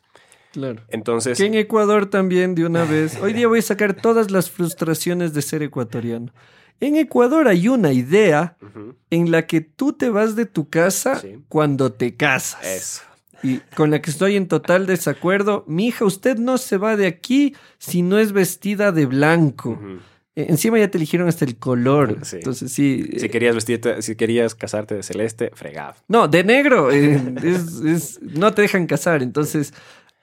Claro. 0.53 0.83
Entonces. 0.91 1.39
Que 1.39 1.47
en 1.47 1.55
Ecuador 1.55 2.07
también 2.07 2.55
de 2.55 2.65
una 2.65 2.85
vez. 2.85 3.21
Hoy 3.21 3.33
día 3.33 3.49
voy 3.49 3.59
a 3.59 3.63
sacar 3.63 3.95
todas 3.95 4.31
las 4.31 4.49
frustraciones 4.49 5.35
de 5.35 5.43
ser 5.43 5.65
ecuatoriano. 5.65 6.33
En 6.79 6.95
Ecuador 6.95 7.49
hay 7.49 7.67
una 7.67 7.93
idea 7.93 8.57
uh 8.63 8.67
-huh. 8.67 8.95
en 9.11 9.33
la 9.33 9.49
que 9.49 9.61
tú 9.61 9.93
te 9.93 10.09
vas 10.09 10.37
de 10.37 10.47
tu 10.47 10.69
casa 10.69 11.17
sí. 11.17 11.43
cuando 11.49 11.91
te 11.91 12.17
casas. 12.17 12.65
Eso. 12.65 13.12
Y 13.43 13.59
con 13.75 13.91
la 13.91 14.01
que 14.01 14.11
estoy 14.11 14.37
en 14.37 14.49
total 14.49 14.87
desacuerdo. 14.87 15.65
Mi 15.67 15.89
hija, 15.89 16.05
usted 16.05 16.37
no 16.37 16.59
se 16.59 16.77
va 16.77 16.97
de 16.97 17.07
aquí 17.07 17.55
si 17.79 18.03
no 18.03 18.19
es 18.19 18.33
vestida 18.33 18.93
de 18.93 19.07
blanco. 19.07 19.71
Uh 19.71 19.77
-huh. 19.77 20.01
Encima 20.35 20.79
ya 20.79 20.91
te 20.91 20.97
eligieron 20.97 21.29
hasta 21.29 21.45
el 21.45 21.59
color. 21.59 22.19
Sí. 22.23 22.37
Entonces, 22.37 22.73
sí. 22.73 23.07
Si 23.19 23.29
querías 23.29 23.55
vestirte, 23.55 24.01
si 24.01 24.17
querías 24.17 24.55
casarte 24.55 24.95
de 24.95 25.03
celeste, 25.03 25.51
fregado. 25.55 25.95
No, 26.09 26.27
de 26.27 26.43
negro. 26.43 26.91
Eh, 26.91 27.21
es, 27.43 27.81
es, 27.81 28.23
no 28.23 28.55
te 28.55 28.63
dejan 28.63 28.87
casar. 28.87 29.23
Entonces, 29.23 29.75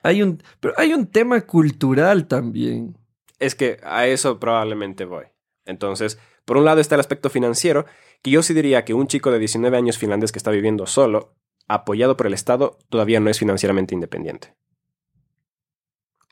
hay 0.02 0.22
un. 0.22 0.42
Pero 0.58 0.74
hay 0.76 0.94
un 0.94 1.06
tema 1.06 1.40
cultural 1.42 2.26
también. 2.26 2.96
Es 3.38 3.54
que 3.54 3.78
a 3.84 4.06
eso 4.06 4.40
probablemente 4.40 5.04
voy. 5.04 5.26
Entonces, 5.64 6.18
por 6.44 6.56
un 6.56 6.64
lado 6.64 6.80
está 6.80 6.96
el 6.96 7.00
aspecto 7.00 7.30
financiero, 7.30 7.86
que 8.22 8.32
yo 8.32 8.42
sí 8.42 8.52
diría 8.52 8.84
que 8.84 8.94
un 8.94 9.06
chico 9.06 9.30
de 9.30 9.38
19 9.38 9.76
años 9.76 9.98
finlandés 9.98 10.32
que 10.32 10.38
está 10.38 10.50
viviendo 10.50 10.86
solo, 10.86 11.34
apoyado 11.74 12.16
por 12.16 12.26
el 12.26 12.34
Estado, 12.34 12.78
todavía 12.88 13.20
no 13.20 13.30
es 13.30 13.38
financieramente 13.38 13.94
independiente 13.94 14.54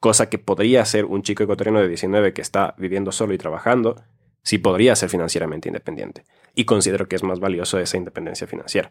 cosa 0.00 0.28
que 0.28 0.38
podría 0.38 0.85
ser 0.85 1.04
un 1.04 1.23
chico 1.23 1.42
ecuatoriano 1.42 1.80
de 1.80 1.88
19 1.88 2.33
que 2.33 2.42
está 2.42 2.75
viviendo 2.78 3.12
solo 3.12 3.35
y 3.35 3.38
trabajando, 3.38 4.02
sí 4.42 4.59
podría 4.59 4.95
ser 4.97 5.09
financieramente 5.09 5.68
independiente. 5.68 6.25
Y 6.54 6.64
considero 6.64 7.09
que 7.09 7.16
es 7.16 7.23
más 7.23 7.40
valioso 7.40 7.78
esa 7.78 7.97
independencia 7.97 8.47
financiera. 8.47 8.90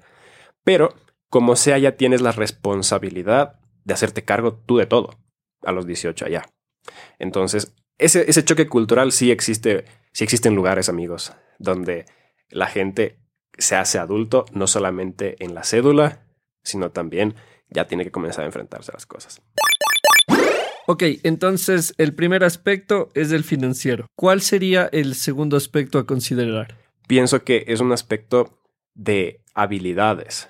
Pero, 0.63 0.95
como 1.29 1.55
sea, 1.55 1.77
ya 1.77 1.93
tienes 1.93 2.21
la 2.21 2.31
responsabilidad 2.31 3.59
de 3.83 3.93
hacerte 3.93 4.25
cargo 4.25 4.53
tú 4.53 4.77
de 4.77 4.85
todo 4.85 5.17
a 5.63 5.71
los 5.71 5.87
18 5.87 6.25
allá. 6.25 6.45
Entonces, 7.19 7.73
ese, 7.97 8.29
ese 8.29 8.43
choque 8.43 8.67
cultural 8.67 9.11
sí 9.11 9.31
existe, 9.31 9.85
sí 10.11 10.23
existe 10.23 10.49
en 10.49 10.55
lugares, 10.55 10.89
amigos, 10.89 11.33
donde 11.57 12.05
la 12.49 12.67
gente 12.67 13.19
se 13.57 13.75
hace 13.75 13.97
adulto 13.97 14.45
no 14.51 14.67
solamente 14.67 15.43
en 15.43 15.55
la 15.55 15.63
cédula, 15.63 16.26
sino 16.67 16.91
también 16.91 17.35
ya 17.69 17.87
tiene 17.87 18.03
que 18.03 18.11
comenzar 18.11 18.43
a 18.43 18.47
enfrentarse 18.47 18.91
a 18.91 18.95
las 18.95 19.05
cosas. 19.05 19.41
Ok, 20.89 21.03
entonces 21.23 21.93
el 21.97 22.15
primer 22.15 22.43
aspecto 22.43 23.09
es 23.13 23.31
el 23.31 23.43
financiero. 23.43 24.07
¿Cuál 24.15 24.41
sería 24.41 24.87
el 24.91 25.15
segundo 25.15 25.57
aspecto 25.57 25.99
a 25.99 26.05
considerar? 26.05 26.77
Pienso 27.07 27.43
que 27.43 27.65
es 27.67 27.81
un 27.81 27.91
aspecto 27.91 28.61
de 28.93 29.43
habilidades. 29.53 30.49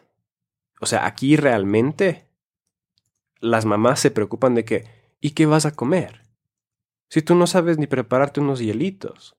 O 0.80 0.86
sea, 0.86 1.08
aquí 1.08 1.38
realmente 1.38 2.28
las 3.40 3.66
mamás 3.66 4.00
se 4.00 4.12
preocupan 4.12 4.54
de 4.54 4.64
que, 4.64 4.86
¿y 5.20 5.32
qué 5.32 5.48
vas 5.48 5.66
a 5.66 5.72
comer? 5.72 6.22
Si 7.10 7.22
tú 7.24 7.34
no 7.34 7.48
sabes 7.48 7.78
ni 7.78 7.88
prepararte 7.88 8.40
unos 8.40 8.60
hielitos. 8.60 9.36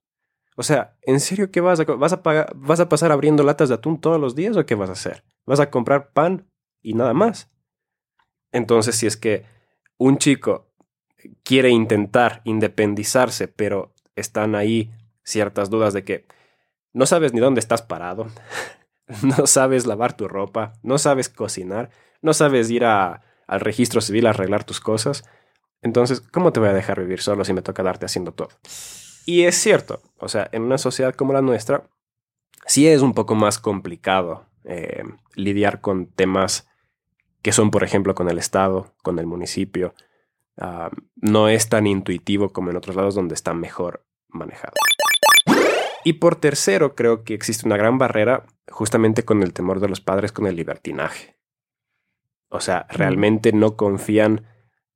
O 0.57 0.65
sea, 0.65 0.97
¿en 1.03 1.21
serio 1.21 1.53
qué 1.53 1.61
vas 1.61 1.79
a 1.79 1.85
vas 1.85 2.13
a, 2.13 2.25
pagar, 2.25 2.53
vas 2.57 2.81
a 2.81 2.89
pasar 2.89 3.13
abriendo 3.13 3.45
latas 3.45 3.69
de 3.69 3.77
atún 3.77 4.01
todos 4.01 4.21
los 4.21 4.35
días 4.35 4.57
o 4.57 4.67
qué 4.67 4.75
vas 4.75 4.89
a 4.89 4.95
hacer? 4.95 5.23
¿Vas 5.47 5.61
a 5.61 5.71
comprar 5.71 6.11
pan 6.13 6.49
y 6.89 6.95
nada 6.95 7.13
más? 7.13 7.51
Entonces, 8.51 8.97
si 8.97 9.07
es 9.07 9.19
que 9.19 9.45
un 9.99 10.17
chico 10.17 10.71
quiere 11.43 11.69
intentar 11.69 12.41
independizarse, 12.45 13.47
pero 13.47 13.93
están 14.17 14.55
ahí 14.55 14.91
ciertas 15.23 15.69
dudas 15.69 15.93
de 15.93 16.05
que 16.05 16.27
no 16.95 17.05
sabes 17.05 17.35
ni 17.35 17.41
dónde 17.41 17.61
estás 17.61 17.83
parado, 17.83 18.29
no 19.23 19.47
sabes 19.47 19.85
lavar 19.87 20.17
tu 20.17 20.29
ropa, 20.29 20.73
no 20.83 20.97
sabes 20.97 21.29
cocinar, 21.29 21.91
no 22.23 22.33
sabes 22.33 22.71
ir 22.71 22.87
a, 22.87 23.23
al 23.47 23.61
registro 23.61 24.01
civil 24.01 24.27
a 24.27 24.31
arreglar 24.31 24.65
tus 24.65 24.81
cosas. 24.81 25.25
Entonces, 25.83 26.23
¿cómo 26.23 26.53
te 26.53 26.61
voy 26.61 26.71
a 26.71 26.75
dejar 26.75 27.01
vivir 27.01 27.21
solo 27.21 27.45
si 27.45 27.53
me 27.53 27.63
toca 27.63 27.83
darte 27.83 28.07
haciendo 28.07 28.33
todo? 28.33 28.49
Y 29.27 29.45
es 29.45 29.57
cierto, 29.57 30.01
o 30.19 30.29
sea, 30.29 30.49
en 30.53 30.63
una 30.63 30.79
sociedad 30.79 31.15
como 31.15 31.35
la 31.35 31.43
nuestra, 31.43 31.87
sí 32.67 32.89
es 32.89 33.03
un 33.03 33.13
poco 33.13 33.35
más 33.35 33.59
complicado 33.59 34.47
eh, 34.65 35.03
lidiar 35.35 35.81
con 35.83 36.07
temas 36.07 36.68
que 37.43 37.53
son, 37.53 37.71
por 37.71 37.85
ejemplo, 37.85 38.15
con 38.15 38.29
el 38.29 38.39
Estado, 38.39 38.95
con 39.03 39.19
el 39.19 39.27
municipio. 39.27 39.95
Ah, 40.57 40.91
no 41.17 41.49
es 41.49 41.69
tan 41.69 41.87
intuitivo 41.87 42.53
como 42.53 42.71
en 42.71 42.77
otros 42.77 42.97
lados 42.97 43.15
donde 43.15 43.35
está 43.35 43.55
mejor 43.55 44.07
manejado. 44.29 44.75
Y 46.05 46.15
por 46.15 46.37
tercero, 46.37 46.95
creo 46.95 47.25
que 47.25 47.35
existe 47.35 47.67
una 47.67 47.77
gran 47.77 47.99
barrera 47.99 48.47
justamente 48.71 49.25
con 49.25 49.43
el 49.43 49.53
temor 49.53 49.81
de 49.81 49.89
los 49.89 50.01
padres 50.01 50.33
con 50.33 50.47
el 50.47 50.57
libertinaje. 50.57 51.39
O 52.49 52.61
sea, 52.61 52.87
realmente 52.89 53.53
no 53.53 53.77
confían 53.77 54.47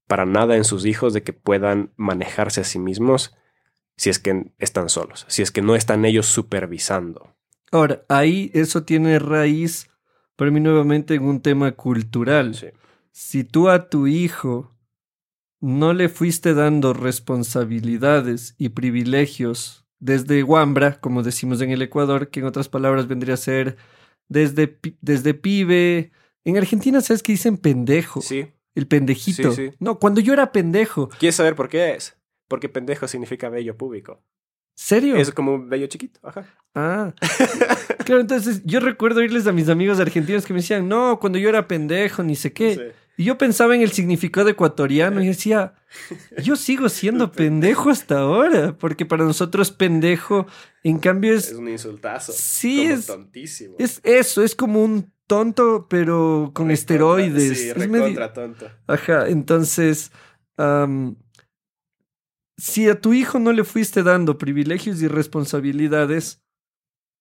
para 0.07 0.25
nada 0.27 0.57
en 0.57 0.65
sus 0.65 0.87
hijos 0.87 1.13
de 1.13 1.23
que 1.23 1.33
puedan 1.33 1.93
manejarse 1.97 2.63
a 2.63 2.65
sí 2.65 2.79
mismos 2.79 3.37
si 3.97 4.11
es 4.11 4.19
que 4.19 4.53
están 4.59 4.89
solos, 4.89 5.27
si 5.29 5.43
es 5.43 5.51
que 5.51 5.63
no 5.63 5.77
están 5.77 6.05
ellos 6.05 6.27
supervisando. 6.27 7.37
Ahora, 7.71 8.05
ahí 8.09 8.51
eso 8.55 8.85
tiene 8.85 9.19
raíz 9.19 9.91
para 10.37 10.51
mí 10.51 10.61
nuevamente 10.61 11.15
en 11.15 11.25
un 11.25 11.41
tema 11.41 11.73
cultural. 11.73 12.57
Si 13.11 13.45
tú 13.45 13.69
a 13.69 13.89
tu 13.89 14.07
hijo 14.07 14.75
no 15.61 15.93
le 15.93 16.09
fuiste 16.09 16.55
dando 16.55 16.93
responsabilidades 16.93 18.55
y 18.59 18.71
privilegios 18.71 19.87
desde 20.01 20.43
Wambra, 20.43 21.01
como 21.01 21.23
decimos 21.23 21.61
en 21.61 21.71
el 21.71 21.81
Ecuador, 21.83 22.29
que 22.29 22.41
en 22.41 22.47
otras 22.47 22.69
palabras 22.69 23.07
vendría 23.07 23.35
a 23.35 23.37
ser 23.39 23.77
desde, 24.29 24.79
desde 25.01 25.35
pibe. 25.35 26.11
En 26.45 26.57
Argentina, 26.57 27.01
¿sabes 27.01 27.23
que 27.23 27.33
dicen 27.33 27.57
pendejo? 27.57 28.21
Sí. 28.21 28.49
El 28.75 28.89
pendejito. 28.89 29.55
No, 29.79 29.99
cuando 29.99 30.21
yo 30.21 30.33
era 30.33 30.51
pendejo. 30.51 31.09
¿Quieres 31.21 31.37
saber 31.37 31.55
por 31.55 31.69
qué 31.69 31.95
es? 31.95 32.17
Porque 32.49 32.69
pendejo 32.69 33.07
significa 33.07 33.49
bello 33.49 33.77
público. 33.77 34.23
¿Serio? 34.75 35.17
Es 35.17 35.31
como 35.31 35.55
un 35.55 35.69
bello 35.69 35.87
chiquito, 35.87 36.21
ajá. 36.23 36.47
Ah. 36.75 37.13
claro, 38.05 38.21
entonces 38.21 38.63
yo 38.65 38.81
recuerdo 38.81 39.23
irles 39.23 39.47
a 39.47 39.53
mis 39.53 39.69
amigos 39.69 40.01
argentinos 40.01 40.47
que 40.47 40.53
me 40.53 40.61
decían, 40.61 40.89
no, 40.89 41.19
cuando 41.21 41.39
yo 41.39 41.49
era 41.49 41.69
pendejo, 41.69 42.23
ni 42.23 42.35
sé 42.35 42.53
qué. 42.53 42.95
Y 43.17 43.25
yo 43.25 43.37
pensaba 43.37 43.75
en 43.75 43.83
el 43.83 43.93
significado 43.93 44.49
ecuatoriano 44.49 45.23
y 45.23 45.27
decía, 45.27 45.75
yo 46.43 46.57
sigo 46.57 46.89
siendo 46.89 47.31
pendejo 47.31 47.91
hasta 47.91 48.21
ahora, 48.21 48.77
porque 48.79 49.05
para 49.05 49.25
nosotros 49.25 49.71
pendejo, 49.71 50.47
en 50.83 50.99
cambio 50.99 51.35
es... 51.35 51.49
Es 51.49 51.55
un 51.55 51.69
insultazo. 51.69 52.33
Sí, 52.35 52.85
como 52.85 52.95
es... 52.95 53.07
tontísimo. 53.07 53.77
Es 53.79 54.01
eso, 54.03 54.43
es 54.43 54.55
como 54.55 54.83
un 54.83 55.13
tonto, 55.27 55.87
pero 55.89 56.53
con 56.55 56.71
esteroides. 56.71 57.59
Sí, 57.59 57.69
es 57.69 57.89
medio... 57.89 58.31
tonto. 58.31 58.71
Ajá, 58.87 59.29
entonces... 59.29 60.11
si 62.57 62.89
a 62.89 63.01
tu 63.01 63.13
hijo 63.13 63.39
no 63.39 63.53
le 63.53 63.65
fuiste 63.65 64.03
dando 64.03 64.39
privilegios 64.39 65.01
y 65.03 65.09
responsabilidades, 65.09 66.43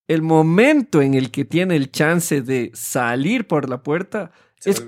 el 0.08 0.22
momento 0.22 1.00
en 1.00 1.14
el 1.14 1.30
que 1.30 1.44
tiene 1.44 1.76
el 1.76 1.90
chance 1.90 2.42
de 2.42 2.70
salir 2.74 3.46
por 3.46 3.68
la 3.68 3.82
puerta 3.82 4.32
es, 4.64 4.84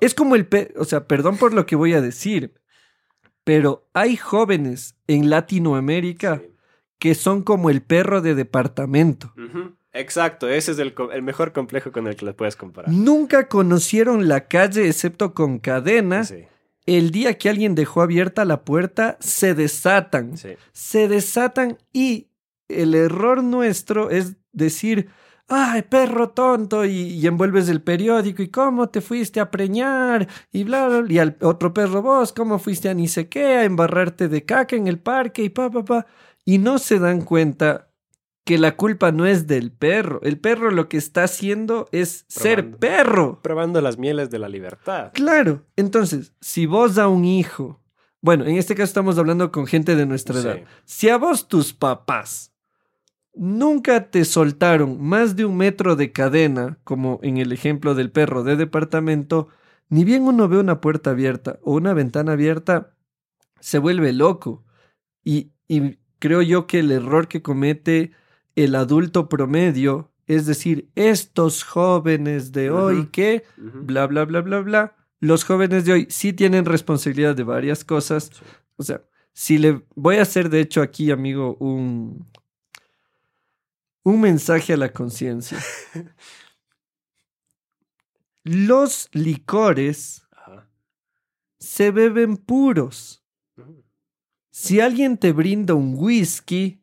Es 0.00 0.14
como 0.14 0.36
el... 0.36 0.48
o 0.76 0.84
sea, 0.84 1.06
perdón 1.06 1.36
por 1.36 1.52
lo 1.52 1.66
que 1.66 1.76
voy 1.76 1.94
a 1.94 2.00
decir, 2.00 2.54
pero 3.44 3.88
hay 3.94 4.16
jóvenes 4.16 4.96
en 5.06 5.30
Latinoamérica 5.30 6.42
que 6.98 7.14
son 7.14 7.42
como 7.42 7.70
el 7.70 7.82
perro 7.82 8.20
de 8.20 8.34
departamento. 8.34 9.32
Exacto, 9.92 10.48
ese 10.48 10.72
es 10.72 10.78
el, 10.78 10.94
mejor 11.22 11.52
complejo 11.52 11.90
con 11.90 12.06
el 12.06 12.16
que 12.16 12.26
les 12.26 12.34
puedes 12.34 12.56
comparar. 12.56 12.90
Nunca 12.90 13.48
conocieron 13.48 14.28
la 14.28 14.46
calle 14.46 14.88
excepto 14.88 15.32
con 15.32 15.58
cadena. 15.58 16.22
El 16.86 17.10
día 17.10 17.36
que 17.36 17.50
alguien 17.50 17.74
dejó 17.74 18.00
abierta 18.00 18.44
la 18.44 18.64
puerta, 18.64 19.16
se 19.20 19.54
desatan. 19.54 20.34
Se 20.72 21.08
desatan 21.08 21.78
y 21.92 22.28
el 22.68 22.94
error 22.94 23.42
nuestro 23.42 24.10
es 24.10 24.36
decir, 24.52 25.10
ay, 25.48 25.82
perro 25.82 26.30
tonto, 26.30 26.84
y, 26.84 27.24
envuelves 27.26 27.68
el 27.68 27.82
periódico, 27.82 28.42
y 28.42 28.48
cómo 28.48 28.88
te 28.88 29.00
fuiste 29.00 29.40
a 29.40 29.50
preñar, 29.50 30.28
y 30.52 30.64
bla, 30.64 30.88
bla, 30.88 31.12
y 31.12 31.18
al 31.18 31.36
otro 31.42 31.72
perro 31.72 32.02
vos, 32.02 32.32
cómo 32.32 32.58
fuiste 32.58 32.88
a 32.88 32.94
ni 32.94 33.08
sé 33.08 33.28
qué, 33.28 33.58
a 33.58 33.64
embarrarte 33.64 34.28
de 34.28 34.44
caca 34.44 34.76
en 34.76 34.88
el 34.88 34.98
parque, 34.98 35.44
y 35.44 35.48
pa, 35.50 35.70
pa, 35.70 35.84
pa, 35.84 36.06
y 36.44 36.58
no 36.58 36.78
se 36.78 36.98
dan 36.98 37.22
cuenta 37.22 37.85
que 38.46 38.58
la 38.58 38.76
culpa 38.76 39.10
no 39.10 39.26
es 39.26 39.48
del 39.48 39.72
perro. 39.72 40.20
El 40.22 40.38
perro 40.38 40.70
lo 40.70 40.88
que 40.88 40.96
está 40.96 41.24
haciendo 41.24 41.88
es 41.90 42.24
ser 42.28 42.70
perro. 42.76 43.40
Probando 43.42 43.80
las 43.80 43.98
mieles 43.98 44.30
de 44.30 44.38
la 44.38 44.48
libertad. 44.48 45.10
Claro. 45.14 45.66
Entonces, 45.74 46.32
si 46.40 46.64
vos 46.64 46.96
a 46.96 47.08
un 47.08 47.24
hijo, 47.24 47.82
bueno, 48.22 48.44
en 48.46 48.56
este 48.56 48.76
caso 48.76 48.84
estamos 48.84 49.18
hablando 49.18 49.50
con 49.50 49.66
gente 49.66 49.96
de 49.96 50.06
nuestra 50.06 50.38
edad, 50.38 50.60
si 50.84 51.08
a 51.08 51.16
vos 51.16 51.48
tus 51.48 51.74
papás 51.74 52.52
nunca 53.34 54.10
te 54.10 54.24
soltaron 54.24 55.02
más 55.02 55.34
de 55.34 55.44
un 55.44 55.56
metro 55.56 55.96
de 55.96 56.12
cadena, 56.12 56.78
como 56.84 57.18
en 57.24 57.38
el 57.38 57.50
ejemplo 57.50 57.96
del 57.96 58.12
perro 58.12 58.44
de 58.44 58.54
departamento, 58.54 59.48
ni 59.88 60.04
bien 60.04 60.22
uno 60.22 60.48
ve 60.48 60.58
una 60.58 60.80
puerta 60.80 61.10
abierta 61.10 61.58
o 61.62 61.74
una 61.74 61.94
ventana 61.94 62.32
abierta, 62.32 62.94
se 63.58 63.78
vuelve 63.78 64.12
loco. 64.12 64.64
Y, 65.24 65.50
creo 66.20 66.42
yo 66.42 66.68
que 66.68 66.78
el 66.78 66.92
error 66.92 67.26
que 67.26 67.42
comete 67.42 68.12
el 68.56 68.74
adulto 68.74 69.28
promedio, 69.28 70.10
es 70.26 70.46
decir, 70.46 70.90
estos 70.96 71.62
jóvenes 71.62 72.50
de 72.50 72.70
hoy 72.70 73.06
que, 73.12 73.44
bla, 73.56 74.06
bla, 74.06 74.24
bla, 74.24 74.40
bla, 74.40 74.60
bla, 74.60 74.96
los 75.20 75.44
jóvenes 75.44 75.84
de 75.84 75.92
hoy 75.92 76.06
sí 76.10 76.32
tienen 76.32 76.64
responsabilidad 76.64 77.36
de 77.36 77.44
varias 77.44 77.84
cosas. 77.84 78.30
O 78.76 78.82
sea, 78.82 79.02
si 79.32 79.58
le 79.58 79.84
voy 79.94 80.16
a 80.16 80.22
hacer, 80.22 80.50
de 80.50 80.60
hecho, 80.60 80.82
aquí, 80.82 81.10
amigo, 81.10 81.56
un, 81.60 82.26
un 84.02 84.20
mensaje 84.20 84.72
a 84.72 84.76
la 84.76 84.92
conciencia. 84.92 85.58
Los 88.42 89.08
licores 89.12 90.26
se 91.58 91.90
beben 91.90 92.36
puros. 92.36 93.22
Si 94.50 94.80
alguien 94.80 95.18
te 95.18 95.32
brinda 95.32 95.74
un 95.74 95.94
whisky 95.96 96.80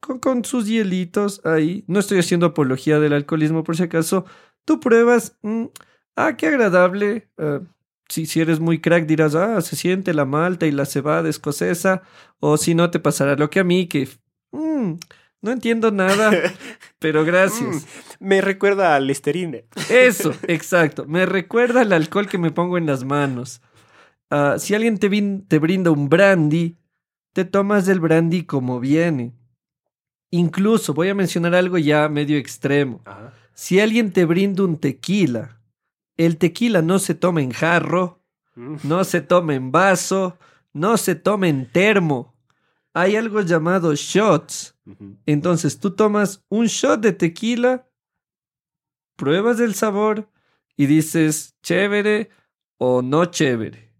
con, 0.00 0.44
sus 0.44 0.66
hielitos 0.66 1.44
ahí, 1.44 1.84
no 1.86 2.00
estoy 2.00 2.18
haciendo 2.18 2.46
apología 2.46 3.00
del 3.00 3.12
alcoholismo 3.12 3.64
por 3.64 3.76
si 3.76 3.84
acaso, 3.84 4.24
tú 4.64 4.80
pruebas, 4.80 5.36
mm, 5.42 5.64
ah, 6.16 6.36
qué 6.36 6.46
agradable. 6.48 7.28
Ah, 7.38 7.60
si, 8.08 8.26
si, 8.26 8.40
eres 8.40 8.60
muy 8.60 8.80
crack 8.80 9.06
dirás, 9.06 9.34
ah, 9.34 9.60
se 9.60 9.76
siente 9.76 10.14
la 10.14 10.24
malta 10.24 10.66
y 10.66 10.72
la 10.72 10.86
cebada 10.86 11.28
escocesa, 11.28 12.02
o 12.40 12.56
si 12.56 12.74
no 12.74 12.90
te 12.90 13.00
pasará 13.00 13.36
lo 13.36 13.50
que 13.50 13.60
a 13.60 13.64
mí, 13.64 13.86
que... 13.86 14.08
Mm, 14.52 14.94
no 15.40 15.52
entiendo 15.52 15.92
nada, 15.92 16.32
pero 16.98 17.24
gracias. 17.24 17.86
Mm, 18.20 18.26
me 18.26 18.40
recuerda 18.40 18.96
al 18.96 19.06
Listerine. 19.06 19.66
Eso, 19.88 20.34
exacto. 20.48 21.06
Me 21.06 21.26
recuerda 21.26 21.82
al 21.82 21.92
alcohol 21.92 22.28
que 22.28 22.38
me 22.38 22.50
pongo 22.50 22.76
en 22.76 22.86
las 22.86 23.04
manos. 23.04 23.62
Ah, 24.30 24.56
si 24.58 24.74
alguien 24.74 24.98
te, 24.98 25.08
te 25.48 25.58
brinda 25.58 25.90
un 25.90 26.08
brandy, 26.08 26.76
te 27.32 27.44
tomas 27.44 27.86
el 27.88 28.00
brandy 28.00 28.44
como 28.44 28.80
viene. 28.80 29.32
Incluso 30.30 30.94
voy 30.94 31.08
a 31.08 31.14
mencionar 31.14 31.54
algo 31.54 31.78
ya 31.78 32.08
medio 32.08 32.36
extremo. 32.36 33.02
Si 33.54 33.80
alguien 33.80 34.12
te 34.12 34.24
brinda 34.24 34.64
un 34.64 34.78
tequila, 34.78 35.60
el 36.16 36.36
tequila 36.36 36.82
no 36.82 36.98
se 36.98 37.14
toma 37.14 37.42
en 37.42 37.50
jarro, 37.50 38.22
mm. 38.54 38.76
no 38.84 39.04
se 39.04 39.20
toma 39.20 39.54
en 39.54 39.72
vaso, 39.72 40.38
no 40.72 40.96
se 40.96 41.14
toma 41.14 41.48
en 41.48 41.70
termo. 41.70 42.34
Hay 42.92 43.16
algo 43.16 43.40
llamado 43.40 43.94
shots 43.94 44.78
entonces 45.26 45.78
tú 45.78 45.94
tomas 45.94 46.44
un 46.48 46.66
shot 46.66 47.00
de 47.00 47.12
tequila, 47.12 47.88
pruebas 49.16 49.60
el 49.60 49.74
sabor 49.74 50.30
y 50.76 50.86
dices 50.86 51.56
chévere 51.62 52.30
o 52.78 53.02
no 53.02 53.26
chévere. 53.26 53.92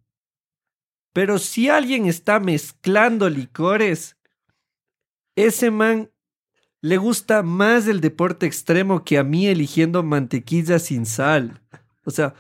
Pero 1.13 1.39
si 1.39 1.69
alguien 1.69 2.07
está 2.07 2.39
mezclando 2.39 3.29
licores, 3.29 4.17
ese 5.37 5.71
man 5.71 6.11
le 6.81 6.97
gusta 6.97 7.43
más 7.43 7.87
el 7.89 8.01
deporte 8.01 8.47
extremo 8.47 9.05
que 9.05 9.19
a 9.19 9.25
mí 9.25 9.47
eligiendo 9.47 10.03
mantequilla 10.03 10.79
sin 10.79 11.07
sal. 11.07 11.61
O 12.05 12.11
sea, 12.11 12.35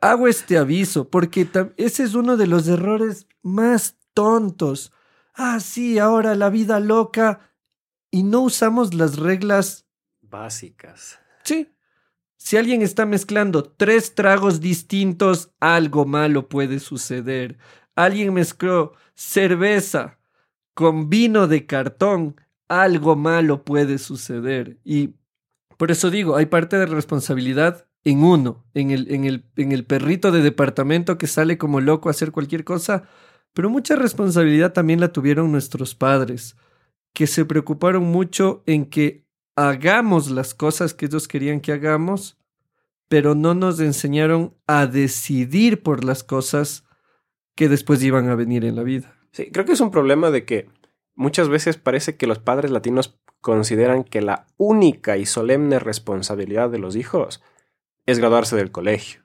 hago 0.00 0.28
este 0.28 0.58
aviso 0.58 1.08
porque 1.08 1.48
ese 1.76 2.02
es 2.04 2.14
uno 2.14 2.36
de 2.36 2.46
los 2.46 2.68
errores 2.68 3.26
más 3.42 3.96
tontos. 4.14 4.92
Ah, 5.34 5.60
sí, 5.60 5.98
ahora 5.98 6.34
la 6.34 6.50
vida 6.50 6.80
loca 6.80 7.50
y 8.10 8.22
no 8.22 8.40
usamos 8.40 8.94
las 8.94 9.18
reglas 9.18 9.86
básicas. 10.20 11.18
Sí. 11.44 11.68
Si 12.36 12.56
alguien 12.56 12.80
está 12.82 13.04
mezclando 13.04 13.64
tres 13.64 14.14
tragos 14.14 14.60
distintos, 14.60 15.50
algo 15.60 16.06
malo 16.06 16.48
puede 16.48 16.78
suceder. 16.78 17.58
Alguien 17.94 18.32
mezcló 18.32 18.94
cerveza 19.14 20.18
con 20.72 21.10
vino 21.10 21.46
de 21.48 21.66
cartón, 21.66 22.40
algo 22.70 23.16
malo 23.16 23.64
puede 23.64 23.98
suceder. 23.98 24.78
Y 24.84 25.16
por 25.76 25.90
eso 25.90 26.10
digo, 26.10 26.36
hay 26.36 26.46
parte 26.46 26.78
de 26.78 26.86
responsabilidad 26.86 27.86
en 28.04 28.22
uno, 28.22 28.64
en 28.74 28.92
el, 28.92 29.12
en 29.12 29.24
el, 29.24 29.44
en 29.56 29.72
el 29.72 29.84
perrito 29.84 30.30
de 30.30 30.40
departamento 30.40 31.18
que 31.18 31.26
sale 31.26 31.58
como 31.58 31.80
loco 31.80 32.08
a 32.08 32.12
hacer 32.12 32.32
cualquier 32.32 32.64
cosa, 32.64 33.02
Pero 33.52 33.68
mucha 33.68 33.96
responsabilidad 33.96 34.72
también 34.72 35.00
la 35.00 35.12
tuvieron 35.12 35.50
nuestros 35.50 35.96
padres, 35.96 36.56
que 37.12 37.26
se 37.26 37.44
preocuparon 37.44 38.04
mucho 38.04 38.62
en 38.66 38.86
que 38.86 39.26
hagamos 39.56 40.30
las 40.30 40.54
cosas 40.54 40.94
que 40.94 41.06
ellos 41.06 41.26
querían 41.26 41.60
que 41.60 41.72
hagamos, 41.72 42.38
pero 43.08 43.34
no 43.34 43.54
nos 43.54 43.80
enseñaron 43.80 44.54
a 44.68 44.86
decidir 44.86 45.82
por 45.82 46.04
las 46.04 46.22
cosas 46.22 46.84
que 47.56 47.68
después 47.68 48.00
iban 48.04 48.28
a 48.28 48.36
venir 48.36 48.64
en 48.64 48.76
la 48.76 48.84
vida. 48.84 49.16
Sí, 49.32 49.50
creo 49.50 49.64
que 49.64 49.72
es 49.72 49.80
un 49.80 49.90
problema 49.90 50.30
de 50.30 50.44
que 50.44 50.68
muchas 51.20 51.50
veces 51.50 51.76
parece 51.76 52.16
que 52.16 52.26
los 52.26 52.38
padres 52.38 52.70
latinos 52.70 53.20
consideran 53.42 54.04
que 54.04 54.22
la 54.22 54.46
única 54.56 55.18
y 55.18 55.26
solemne 55.26 55.78
responsabilidad 55.78 56.70
de 56.70 56.78
los 56.78 56.96
hijos 56.96 57.42
es 58.06 58.18
graduarse 58.18 58.56
del 58.56 58.72
colegio. 58.72 59.20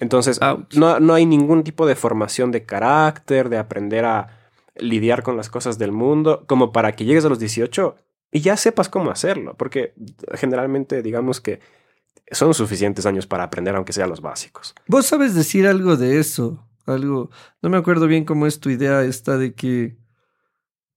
Entonces, 0.00 0.40
no, 0.74 0.98
no, 0.98 1.14
hay 1.14 1.26
ningún 1.26 1.64
tipo 1.64 1.86
de 1.86 1.94
formación 1.94 2.50
de 2.50 2.64
carácter, 2.64 3.50
de 3.50 3.58
aprender 3.58 4.06
a 4.06 4.38
lidiar 4.76 5.22
con 5.22 5.36
las 5.36 5.50
cosas 5.50 5.76
del 5.76 5.92
mundo, 5.92 6.44
como 6.46 6.72
para 6.72 6.92
que 6.92 7.04
llegues 7.04 7.26
a 7.26 7.28
los 7.28 7.38
18 7.38 7.96
y 8.32 8.40
ya 8.40 8.56
sepas 8.56 8.88
cómo 8.88 9.10
hacerlo, 9.10 9.56
porque 9.58 9.92
generalmente 10.32 11.02
digamos 11.02 11.42
que 11.42 11.60
son 12.30 12.54
suficientes 12.54 13.04
años 13.04 13.26
para 13.26 13.44
aprender 13.44 13.76
aunque 13.76 13.92
sea 13.92 14.06
los 14.06 14.22
básicos. 14.22 14.74
Vos 14.86 15.04
sabes 15.04 15.34
decir 15.34 15.66
algo 15.66 15.96
de 15.96 16.18
eso, 16.18 16.66
algo, 16.86 17.30
no 17.60 17.68
me 17.68 17.76
acuerdo 17.76 18.06
bien 18.06 18.24
cómo 18.24 18.46
es 18.46 18.60
tu 18.60 18.70
idea 18.70 19.04
esta 19.04 19.36
de 19.36 19.52
que, 19.52 19.99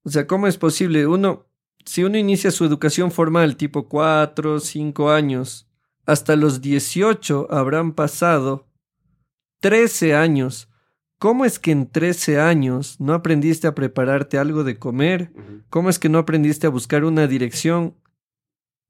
o 0.04 0.10
sea, 0.10 0.28
¿cómo 0.28 0.48
es 0.48 0.58
posible? 0.58 1.08
Uno, 1.08 1.48
si 1.86 2.04
uno 2.04 2.18
inicia 2.18 2.52
su 2.52 2.66
educación 2.66 3.12
formal 3.12 3.56
tipo 3.56 3.88
4, 3.88 4.60
5 4.60 5.12
años, 5.12 5.68
hasta 6.06 6.36
los 6.36 6.62
18 6.62 7.48
habrán 7.50 7.94
pasado 7.94 8.68
13 9.62 10.16
años. 10.16 10.70
¿Cómo 11.18 11.46
es 11.46 11.58
que 11.58 11.72
en 11.72 11.90
13 11.90 12.42
años 12.42 13.00
no 13.00 13.14
aprendiste 13.14 13.66
a 13.68 13.76
prepararte 13.76 14.38
algo 14.38 14.66
de 14.66 14.78
comer? 14.78 15.32
¿Cómo 15.70 15.90
es 15.90 15.98
que 15.98 16.10
no 16.10 16.18
aprendiste 16.18 16.68
a 16.68 16.70
buscar 16.70 17.06
una 17.06 17.28
dirección 17.28 17.96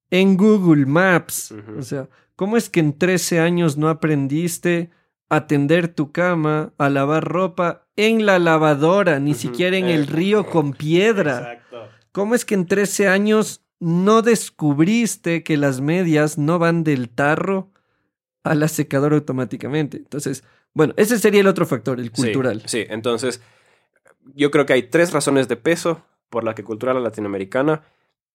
en 0.09 0.35
Google 0.35 0.87
Maps? 0.87 1.53
O 1.77 1.83
sea, 1.83 2.09
¿cómo 2.35 2.57
es 2.57 2.71
que 2.71 2.79
en 2.79 2.97
13 2.97 3.39
años 3.39 3.77
no 3.77 3.87
aprendiste 3.87 4.89
a 5.35 5.47
tender 5.47 5.87
tu 5.87 6.11
cama, 6.11 6.73
a 6.77 6.89
lavar 6.89 7.23
ropa 7.23 7.87
en 7.95 8.25
la 8.25 8.39
lavadora, 8.39 9.19
ni 9.19 9.33
siquiera 9.33 9.77
en 9.77 9.85
el 9.85 10.07
río 10.07 10.45
con 10.45 10.73
piedra? 10.73 11.53
Exacto. 11.53 11.89
¿Cómo 12.11 12.35
es 12.35 12.45
que 12.45 12.55
en 12.55 12.67
13 12.67 13.07
años 13.07 13.63
no 13.79 14.21
descubriste 14.21 15.43
que 15.43 15.57
las 15.57 15.81
medias 15.81 16.37
no 16.37 16.59
van 16.59 16.83
del 16.83 17.09
tarro 17.09 17.71
a 18.43 18.55
la 18.55 18.67
secadora 18.67 19.15
automáticamente? 19.15 19.97
Entonces, 19.97 20.43
bueno, 20.73 20.93
ese 20.97 21.19
sería 21.19 21.41
el 21.41 21.47
otro 21.47 21.65
factor, 21.65 21.99
el 21.99 22.11
cultural. 22.11 22.63
Sí, 22.65 22.85
entonces 22.89 23.41
yo 24.35 24.51
creo 24.51 24.65
que 24.65 24.73
hay 24.73 24.83
tres 24.83 25.11
razones 25.11 25.47
de 25.47 25.57
peso 25.57 26.03
por 26.29 26.43
la 26.43 26.55
que 26.55 26.63
cultural 26.63 27.03
latinoamericana 27.03 27.83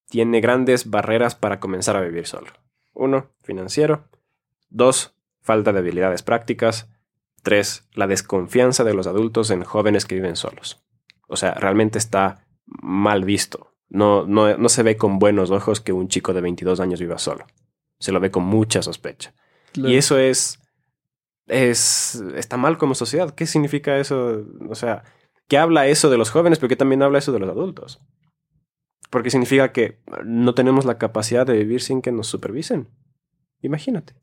tiene 0.09 0.41
grandes 0.41 0.91
barreras 0.91 1.35
para 1.35 1.61
comenzar 1.61 1.97
a 1.97 2.01
vivir 2.01 2.27
solo. 2.27 2.49
Uno, 2.95 3.31
financiero. 3.43 4.05
Dos, 4.71 5.15
falta 5.49 5.73
de 5.73 5.79
habilidades 5.79 6.23
prácticas. 6.23 6.91
Tres, 7.43 7.89
la 7.95 8.07
desconfianza 8.07 8.85
de 8.85 8.93
los 8.93 9.07
adultos 9.07 9.51
en 9.51 9.65
jóvenes 9.65 10.05
que 10.05 10.17
viven 10.17 10.37
solos. 10.37 10.85
O 11.27 11.37
sea, 11.37 11.55
realmente 11.55 11.97
está 11.97 12.47
mal 12.67 13.25
visto. 13.25 13.73
No, 13.89 14.27
no, 14.27 14.59
no 14.59 14.69
se 14.69 14.83
ve 14.83 14.99
con 14.99 15.19
buenos 15.19 15.51
ojos 15.51 15.81
que 15.81 15.95
un 15.95 16.09
chico 16.09 16.35
de 16.35 16.43
22 16.43 16.81
años 16.81 17.01
viva 17.01 17.17
solo. 17.17 17.47
Se 17.99 18.13
lo 18.13 18.21
ve 18.21 18.31
con 18.31 18.45
mucha 18.45 18.83
sospecha. 18.83 19.33
Y 19.75 19.97
eso 19.97 20.19
es 20.19 20.61
es, 21.49 22.23
está 22.35 22.57
mal 22.57 22.79
como 22.79 22.95
sociedad. 22.95 23.35
¿Qué 23.35 23.47
significa 23.47 23.99
eso? 23.99 24.45
O 24.69 24.75
sea, 24.75 25.03
¿qué 25.49 25.59
habla 25.59 25.87
eso 25.87 26.11
de 26.11 26.19
los 26.19 26.31
jóvenes? 26.31 26.59
Pero 26.59 26.69
¿qué 26.69 26.77
también 26.77 27.03
habla 27.03 27.19
eso 27.19 27.33
de 27.33 27.41
los 27.41 27.49
adultos? 27.49 28.01
Porque 29.11 29.31
significa 29.31 29.73
que 29.73 29.99
no 30.25 30.55
tenemos 30.55 30.85
la 30.85 30.99
capacidad 30.99 31.47
de 31.47 31.55
vivir 31.55 31.81
sin 31.81 32.03
que 32.03 32.13
nos 32.13 32.27
supervisen. 32.27 32.89
Imagínate. 33.63 34.15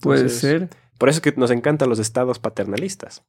Puede 0.00 0.28
ser. 0.28 0.68
Por 0.98 1.08
eso 1.08 1.18
es 1.18 1.22
que 1.22 1.38
nos 1.38 1.50
encantan 1.50 1.88
los 1.88 1.98
estados 1.98 2.38
paternalistas. 2.38 3.24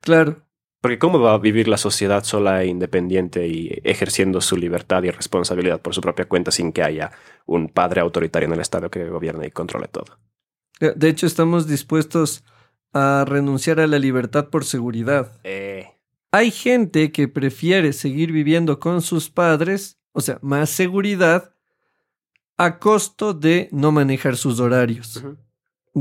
Claro. 0.00 0.42
Porque 0.80 0.98
¿cómo 0.98 1.18
va 1.18 1.34
a 1.34 1.38
vivir 1.38 1.68
la 1.68 1.78
sociedad 1.78 2.22
sola 2.22 2.62
e 2.62 2.66
independiente 2.66 3.48
y 3.48 3.80
ejerciendo 3.82 4.40
su 4.40 4.56
libertad 4.56 5.02
y 5.02 5.10
responsabilidad 5.10 5.80
por 5.80 5.94
su 5.94 6.00
propia 6.00 6.26
cuenta 6.26 6.50
sin 6.50 6.72
que 6.72 6.82
haya 6.82 7.10
un 7.46 7.68
padre 7.68 8.00
autoritario 8.00 8.46
en 8.46 8.54
el 8.54 8.60
Estado 8.60 8.90
que 8.90 9.08
gobierne 9.08 9.46
y 9.46 9.50
controle 9.50 9.88
todo? 9.88 10.18
De 10.78 11.08
hecho, 11.08 11.26
estamos 11.26 11.66
dispuestos 11.66 12.44
a 12.92 13.24
renunciar 13.26 13.80
a 13.80 13.86
la 13.86 13.98
libertad 13.98 14.48
por 14.48 14.64
seguridad. 14.64 15.32
Eh. 15.44 15.88
Hay 16.30 16.50
gente 16.50 17.10
que 17.12 17.28
prefiere 17.28 17.92
seguir 17.92 18.30
viviendo 18.30 18.78
con 18.78 19.00
sus 19.00 19.30
padres, 19.30 19.98
o 20.12 20.20
sea, 20.20 20.38
más 20.42 20.70
seguridad, 20.70 21.54
a 22.58 22.78
costo 22.78 23.34
de 23.34 23.68
no 23.72 23.90
manejar 23.92 24.36
sus 24.36 24.60
horarios. 24.60 25.22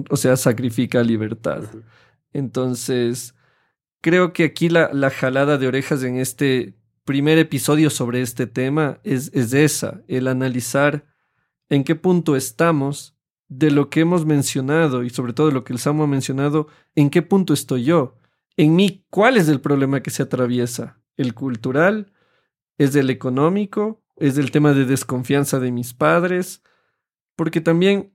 O 0.10 0.17
sea, 0.17 0.36
sacrifica 0.36 1.03
libertad. 1.03 1.63
Entonces, 2.34 3.36
creo 4.01 4.34
que 4.34 4.43
aquí 4.43 4.69
la, 4.69 4.89
la, 4.93 5.10
jalada 5.10 5.58
de 5.58 5.67
orejas 5.67 6.03
en 6.03 6.17
este 6.17 6.75
primer 7.05 7.38
episodio 7.38 7.89
sobre 7.89 8.21
este 8.21 8.47
tema 8.47 8.99
es, 9.03 9.31
es 9.34 9.53
esa, 9.53 10.01
el 10.08 10.27
analizar 10.27 11.05
en 11.69 11.84
qué 11.84 11.95
punto 11.95 12.36
estamos 12.36 13.15
de 13.47 13.71
lo 13.71 13.89
que 13.89 14.01
hemos 14.01 14.25
mencionado 14.25 15.03
y 15.03 15.10
sobre 15.10 15.34
todo 15.34 15.47
de 15.47 15.53
lo 15.53 15.63
que 15.63 15.73
el 15.73 15.79
Samu 15.79 16.03
ha 16.03 16.08
mencionado, 16.08 16.67
¿en 16.95 17.10
qué 17.10 17.21
punto 17.21 17.53
estoy 17.53 17.84
yo? 17.84 18.17
En 18.58 18.75
mí, 18.75 19.05
¿cuál 19.10 19.38
es 19.38 19.47
el 19.49 19.62
problema 19.62 20.01
que 20.01 20.10
se 20.10 20.23
atraviesa? 20.23 20.99
¿El 21.15 21.34
cultural? 21.34 22.12
¿Es 22.77 22.95
el 22.95 23.10
económico? 23.10 24.03
¿Es 24.15 24.38
el 24.38 24.51
tema 24.51 24.73
de 24.73 24.86
desconfianza 24.86 25.60
de 25.60 25.71
mis 25.71 25.93
padres? 25.93 26.63
Porque 27.36 27.62
también, 27.62 28.14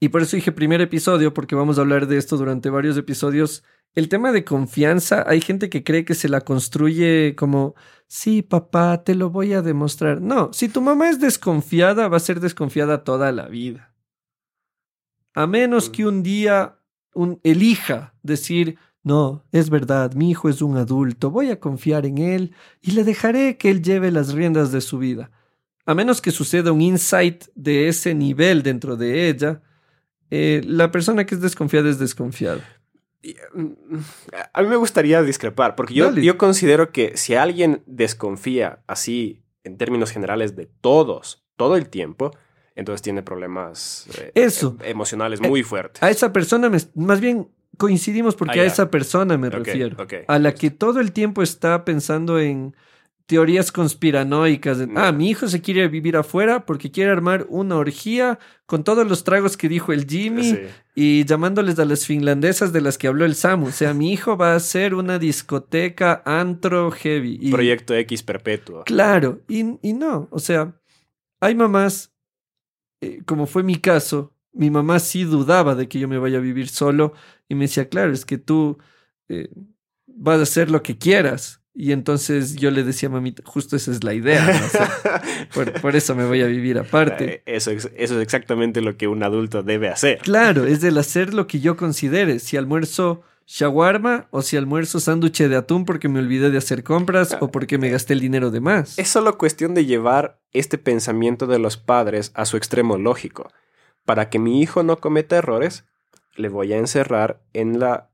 y 0.00 0.08
por 0.08 0.22
eso 0.22 0.36
dije 0.36 0.52
primer 0.52 0.80
episodio, 0.80 1.32
porque 1.32 1.54
vamos 1.54 1.78
a 1.78 1.82
hablar 1.82 2.06
de 2.06 2.18
esto 2.18 2.36
durante 2.36 2.70
varios 2.70 2.96
episodios, 2.96 3.64
el 3.94 4.10
tema 4.10 4.30
de 4.30 4.44
confianza, 4.44 5.24
hay 5.26 5.40
gente 5.40 5.70
que 5.70 5.82
cree 5.82 6.04
que 6.04 6.14
se 6.14 6.28
la 6.28 6.42
construye 6.42 7.34
como, 7.34 7.74
sí, 8.06 8.42
papá, 8.42 9.02
te 9.04 9.14
lo 9.14 9.30
voy 9.30 9.54
a 9.54 9.62
demostrar. 9.62 10.20
No, 10.20 10.52
si 10.52 10.68
tu 10.68 10.82
mamá 10.82 11.08
es 11.08 11.18
desconfiada, 11.18 12.08
va 12.08 12.18
a 12.18 12.20
ser 12.20 12.40
desconfiada 12.40 13.04
toda 13.04 13.32
la 13.32 13.48
vida. 13.48 13.94
A 15.34 15.46
menos 15.46 15.88
que 15.88 16.06
un 16.06 16.22
día 16.22 16.78
un, 17.14 17.40
elija 17.42 18.14
decir, 18.22 18.78
no, 19.02 19.44
es 19.50 19.70
verdad, 19.70 20.12
mi 20.14 20.30
hijo 20.30 20.50
es 20.50 20.60
un 20.60 20.76
adulto, 20.76 21.30
voy 21.30 21.50
a 21.50 21.58
confiar 21.58 22.04
en 22.04 22.18
él 22.18 22.54
y 22.82 22.90
le 22.90 23.02
dejaré 23.02 23.56
que 23.56 23.70
él 23.70 23.82
lleve 23.82 24.10
las 24.10 24.34
riendas 24.34 24.72
de 24.72 24.82
su 24.82 24.98
vida. 24.98 25.30
A 25.86 25.94
menos 25.94 26.20
que 26.20 26.32
suceda 26.32 26.72
un 26.72 26.82
insight 26.82 27.44
de 27.54 27.88
ese 27.88 28.14
nivel 28.14 28.62
dentro 28.62 28.96
de 28.96 29.28
ella, 29.28 29.62
eh, 30.30 30.62
la 30.64 30.90
persona 30.90 31.26
que 31.26 31.34
es 31.34 31.40
desconfiada 31.40 31.88
es 31.88 31.98
desconfiada. 31.98 32.60
Mm, 33.54 33.98
a 34.52 34.62
mí 34.62 34.68
me 34.68 34.76
gustaría 34.76 35.22
discrepar, 35.22 35.74
porque 35.74 35.94
yo, 35.94 36.12
yo 36.14 36.38
considero 36.38 36.90
que 36.90 37.16
si 37.16 37.34
alguien 37.34 37.82
desconfía 37.86 38.82
así, 38.86 39.42
en 39.64 39.76
términos 39.78 40.12
generales, 40.12 40.54
de 40.54 40.66
todos, 40.66 41.44
todo 41.56 41.76
el 41.76 41.88
tiempo, 41.88 42.30
entonces 42.76 43.02
tiene 43.02 43.22
problemas 43.22 44.06
eh, 44.18 44.32
Eso. 44.34 44.76
Em, 44.80 44.90
emocionales 44.90 45.40
muy 45.40 45.62
fuertes. 45.62 46.02
A 46.02 46.10
esa 46.10 46.32
persona, 46.32 46.70
más 46.94 47.20
bien 47.20 47.48
coincidimos 47.78 48.36
porque 48.36 48.60
ah, 48.60 48.62
a 48.62 48.66
esa 48.66 48.90
persona 48.90 49.36
me 49.36 49.50
refiero. 49.50 49.96
A 50.28 50.38
la 50.38 50.54
que 50.54 50.70
todo 50.70 51.00
el 51.00 51.12
tiempo 51.12 51.42
está 51.42 51.84
pensando 51.84 52.38
en 52.38 52.76
teorías 53.26 53.72
conspiranoicas. 53.72 54.78
ah, 54.94 55.12
mi 55.12 55.30
hijo 55.30 55.48
se 55.48 55.60
quiere 55.60 55.88
vivir 55.88 56.16
afuera 56.16 56.64
porque 56.64 56.90
quiere 56.90 57.10
armar 57.10 57.46
una 57.48 57.76
orgía 57.76 58.38
con 58.66 58.84
todos 58.84 59.06
los 59.06 59.24
tragos 59.24 59.56
que 59.56 59.68
dijo 59.68 59.92
el 59.92 60.06
Jimmy 60.06 60.58
y 60.94 61.24
llamándoles 61.24 61.78
a 61.78 61.84
las 61.84 62.06
finlandesas 62.06 62.72
de 62.72 62.80
las 62.80 62.98
que 62.98 63.08
habló 63.08 63.24
el 63.24 63.34
Samu. 63.34 63.66
O 63.66 63.72
sea, 63.72 63.94
mi 63.94 64.12
hijo 64.12 64.36
va 64.36 64.52
a 64.52 64.56
hacer 64.56 64.94
una 64.94 65.18
discoteca 65.18 66.22
antro 66.24 66.90
heavy. 66.90 67.50
Proyecto 67.50 67.94
X 67.94 68.22
perpetuo. 68.22 68.84
Claro, 68.84 69.42
y, 69.48 69.78
y 69.82 69.92
no, 69.92 70.28
o 70.30 70.38
sea, 70.38 70.74
hay 71.40 71.54
mamás 71.54 72.12
eh, 73.00 73.22
como 73.26 73.46
fue 73.46 73.62
mi 73.62 73.76
caso, 73.76 74.34
mi 74.52 74.70
mamá 74.70 74.98
sí 74.98 75.24
dudaba 75.24 75.74
de 75.74 75.88
que 75.88 75.98
yo 75.98 76.08
me 76.08 76.18
vaya 76.18 76.38
a 76.38 76.40
vivir 76.40 76.68
solo 76.68 77.12
y 77.48 77.54
me 77.54 77.64
decía, 77.64 77.88
claro, 77.88 78.12
es 78.12 78.24
que 78.24 78.38
tú 78.38 78.78
eh, 79.28 79.48
vas 80.06 80.40
a 80.40 80.44
hacer 80.44 80.70
lo 80.70 80.82
que 80.82 80.96
quieras. 80.96 81.62
Y 81.78 81.92
entonces 81.92 82.56
yo 82.56 82.70
le 82.70 82.84
decía 82.84 83.10
a 83.10 83.12
mamita, 83.12 83.42
justo 83.44 83.76
esa 83.76 83.90
es 83.90 84.02
la 84.02 84.14
idea. 84.14 84.42
por, 85.82 85.94
eso 85.94 86.14
me 86.14 86.24
voy 86.24 86.40
a 86.40 86.46
vivir 86.46 86.78
aparte. 86.78 87.34
Eh, 87.34 87.42
eso, 87.44 87.70
eso 87.70 87.90
es 87.96 88.10
exactamente 88.12 88.80
lo 88.80 88.96
que 88.96 89.08
un 89.08 89.22
adulto 89.22 89.62
debe 89.62 89.90
hacer. 89.90 90.20
Claro, 90.20 90.64
es 90.64 90.80
del 90.80 90.96
hacer 90.96 91.34
lo 91.34 91.46
que 91.46 91.60
yo 91.60 91.76
considere. 91.76 92.38
Si 92.38 92.56
almuerzo 92.56 93.22
shawarma 93.46 94.26
o 94.30 94.40
si 94.40 94.56
almuerzo 94.56 95.00
sándwich 95.00 95.42
de 95.42 95.54
atún 95.56 95.84
porque 95.84 96.08
me 96.08 96.18
olvidé 96.18 96.50
de 96.50 96.56
hacer 96.56 96.82
compras 96.82 97.36
o 97.40 97.48
porque 97.48 97.76
me 97.76 97.90
gasté 97.90 98.14
el 98.14 98.20
dinero 98.20 98.50
de 98.50 98.60
más. 98.60 98.98
Es 98.98 99.08
solo 99.08 99.36
cuestión 99.36 99.74
de 99.74 99.84
llevar 99.84 100.40
este 100.52 100.78
pensamiento 100.78 101.46
de 101.46 101.58
los 101.58 101.76
padres 101.76 102.32
a 102.34 102.46
su 102.46 102.56
extremo 102.56 102.96
lógico. 102.96 103.52
Para 104.06 104.30
que 104.30 104.38
mi 104.38 104.62
hijo 104.62 104.82
no 104.82 104.96
cometa 104.96 105.36
errores, 105.36 105.84
le 106.36 106.48
voy 106.48 106.72
a 106.72 106.78
encerrar 106.78 107.42
en 107.52 107.78
la 107.78 108.08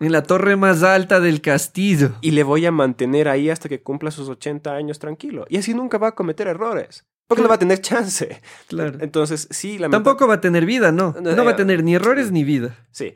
En 0.00 0.12
la 0.12 0.22
torre 0.22 0.56
más 0.56 0.82
alta 0.82 1.20
del 1.20 1.40
castillo. 1.40 2.12
Y 2.20 2.32
le 2.32 2.42
voy 2.42 2.66
a 2.66 2.72
mantener 2.72 3.28
ahí 3.28 3.50
hasta 3.50 3.68
que 3.68 3.82
cumpla 3.82 4.10
sus 4.10 4.28
80 4.28 4.74
años 4.74 4.98
tranquilo. 4.98 5.46
Y 5.48 5.58
así 5.58 5.74
nunca 5.74 5.98
va 5.98 6.08
a 6.08 6.14
cometer 6.14 6.48
errores. 6.48 7.06
Porque 7.26 7.42
no 7.42 7.48
va 7.48 7.54
a 7.54 7.58
tener 7.58 7.80
chance. 7.80 8.40
Claro. 8.68 8.98
Entonces, 9.00 9.48
sí, 9.50 9.78
la 9.78 9.88
Tampoco 9.88 10.26
va 10.26 10.34
a 10.34 10.40
tener 10.40 10.66
vida, 10.66 10.92
¿no? 10.92 11.14
No 11.20 11.44
va 11.44 11.52
a 11.52 11.56
tener 11.56 11.82
ni 11.82 11.94
errores 11.94 12.30
ni 12.32 12.44
vida. 12.44 12.76
Sí. 12.90 13.14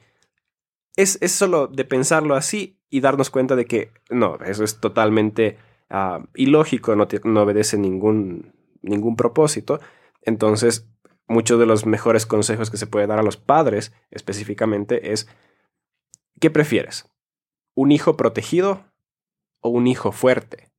Es, 0.97 1.19
es 1.21 1.33
solo 1.33 1.67
de 1.67 1.85
pensarlo 1.85 2.35
así 2.35 2.79
y 2.89 3.01
darnos 3.01 3.31
cuenta 3.31 3.57
de 3.57 3.67
que 3.67 3.91
no, 4.09 4.39
eso 4.47 4.65
es 4.65 4.81
totalmente 4.81 5.59
ah, 5.91 6.25
ilógico, 6.35 6.97
no, 6.97 7.07
no 7.25 7.43
obedece 7.43 7.77
ningún, 7.77 8.55
ningún 8.81 9.17
propósito. 9.17 9.81
Entonces, 10.23 10.89
muchos 11.29 11.59
de 11.59 11.67
los 11.67 11.85
mejores 11.87 12.27
consejos 12.27 12.71
que 12.71 12.77
se 12.77 12.87
puede 12.87 13.07
dar 13.07 13.19
a 13.19 13.23
los 13.23 13.37
padres 13.37 13.93
específicamente 14.11 15.13
es, 15.13 15.29
¿qué 16.41 16.51
prefieres? 16.51 17.09
¿Un 17.75 17.93
hijo 17.93 18.17
protegido 18.17 18.93
o 19.61 19.69
un 19.69 19.87
hijo 19.87 20.13
fuerte? 20.13 20.71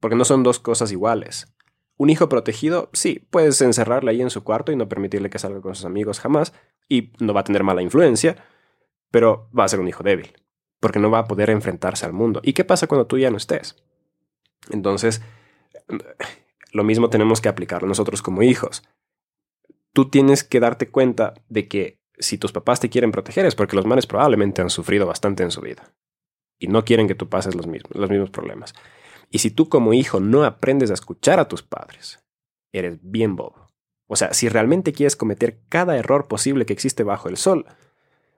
Porque 0.00 0.16
no 0.16 0.24
son 0.24 0.42
dos 0.42 0.58
cosas 0.58 0.92
iguales. 0.92 1.54
Un 1.96 2.10
hijo 2.10 2.28
protegido, 2.28 2.88
sí, 2.92 3.26
puedes 3.30 3.60
encerrarle 3.60 4.10
ahí 4.10 4.22
en 4.22 4.30
su 4.30 4.42
cuarto 4.42 4.72
y 4.72 4.76
no 4.76 4.88
permitirle 4.88 5.28
que 5.28 5.38
salga 5.38 5.60
con 5.60 5.74
sus 5.74 5.84
amigos 5.84 6.18
jamás, 6.18 6.54
y 6.88 7.12
no 7.20 7.34
va 7.34 7.40
a 7.40 7.44
tener 7.44 7.62
mala 7.62 7.82
influencia, 7.82 8.42
pero 9.10 9.50
va 9.56 9.64
a 9.64 9.68
ser 9.68 9.80
un 9.80 9.88
hijo 9.88 10.02
débil, 10.02 10.32
porque 10.80 10.98
no 10.98 11.10
va 11.10 11.20
a 11.20 11.26
poder 11.26 11.50
enfrentarse 11.50 12.06
al 12.06 12.14
mundo. 12.14 12.40
¿Y 12.42 12.54
qué 12.54 12.64
pasa 12.64 12.86
cuando 12.86 13.06
tú 13.06 13.18
ya 13.18 13.30
no 13.30 13.36
estés? 13.36 13.76
Entonces, 14.70 15.20
lo 16.72 16.84
mismo 16.84 17.10
tenemos 17.10 17.40
que 17.40 17.48
aplicar 17.48 17.82
nosotros 17.82 18.22
como 18.22 18.42
hijos. 18.42 18.82
Tú 19.92 20.08
tienes 20.08 20.42
que 20.42 20.60
darte 20.60 20.90
cuenta 20.90 21.34
de 21.48 21.68
que 21.68 21.99
si 22.20 22.38
tus 22.38 22.52
papás 22.52 22.80
te 22.80 22.88
quieren 22.88 23.10
proteger 23.10 23.46
es 23.46 23.54
porque 23.54 23.76
los 23.76 23.86
males 23.86 24.06
probablemente 24.06 24.62
han 24.62 24.70
sufrido 24.70 25.06
bastante 25.06 25.42
en 25.42 25.50
su 25.50 25.60
vida 25.60 25.92
y 26.58 26.68
no 26.68 26.84
quieren 26.84 27.08
que 27.08 27.14
tú 27.14 27.28
pases 27.28 27.54
los 27.54 27.66
mismos, 27.66 27.94
los 27.94 28.10
mismos 28.10 28.30
problemas. 28.30 28.74
Y 29.30 29.38
si 29.38 29.50
tú 29.50 29.68
como 29.68 29.94
hijo 29.94 30.20
no 30.20 30.44
aprendes 30.44 30.90
a 30.90 30.94
escuchar 30.94 31.40
a 31.40 31.48
tus 31.48 31.62
padres, 31.62 32.22
eres 32.72 32.98
bien 33.02 33.36
bobo. 33.36 33.70
O 34.06 34.16
sea, 34.16 34.34
si 34.34 34.48
realmente 34.48 34.92
quieres 34.92 35.16
cometer 35.16 35.60
cada 35.68 35.96
error 35.96 36.28
posible 36.28 36.66
que 36.66 36.72
existe 36.72 37.02
bajo 37.02 37.28
el 37.28 37.36
sol, 37.36 37.66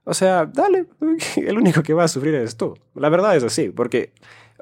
o 0.04 0.14
sea, 0.14 0.46
dale, 0.46 0.86
el 1.36 1.58
único 1.58 1.82
que 1.82 1.94
va 1.94 2.04
a 2.04 2.08
sufrir 2.08 2.34
eres 2.34 2.56
tú. 2.56 2.78
La 2.94 3.08
verdad 3.08 3.36
es 3.36 3.44
así, 3.44 3.70
porque 3.70 4.12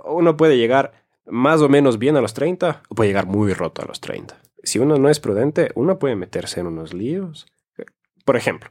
uno 0.05 0.37
puede 0.37 0.57
llegar 0.57 0.93
más 1.27 1.61
o 1.61 1.69
menos 1.69 1.99
bien 1.99 2.17
a 2.17 2.21
los 2.21 2.35
30 2.35 2.83
o 2.89 2.95
puede 2.95 3.11
llegar 3.11 3.27
muy 3.27 3.53
roto 3.53 3.83
a 3.83 3.87
los 3.87 4.01
30. 4.01 4.41
Si 4.63 4.79
uno 4.79 4.97
no 4.97 5.09
es 5.09 5.21
prudente, 5.21 5.71
uno 5.75 5.99
puede 5.99 6.17
meterse 6.17 6.61
en 6.61 6.67
unos 6.67 6.95
líos. 6.95 7.47
Por 8.25 8.37
ejemplo, 8.37 8.71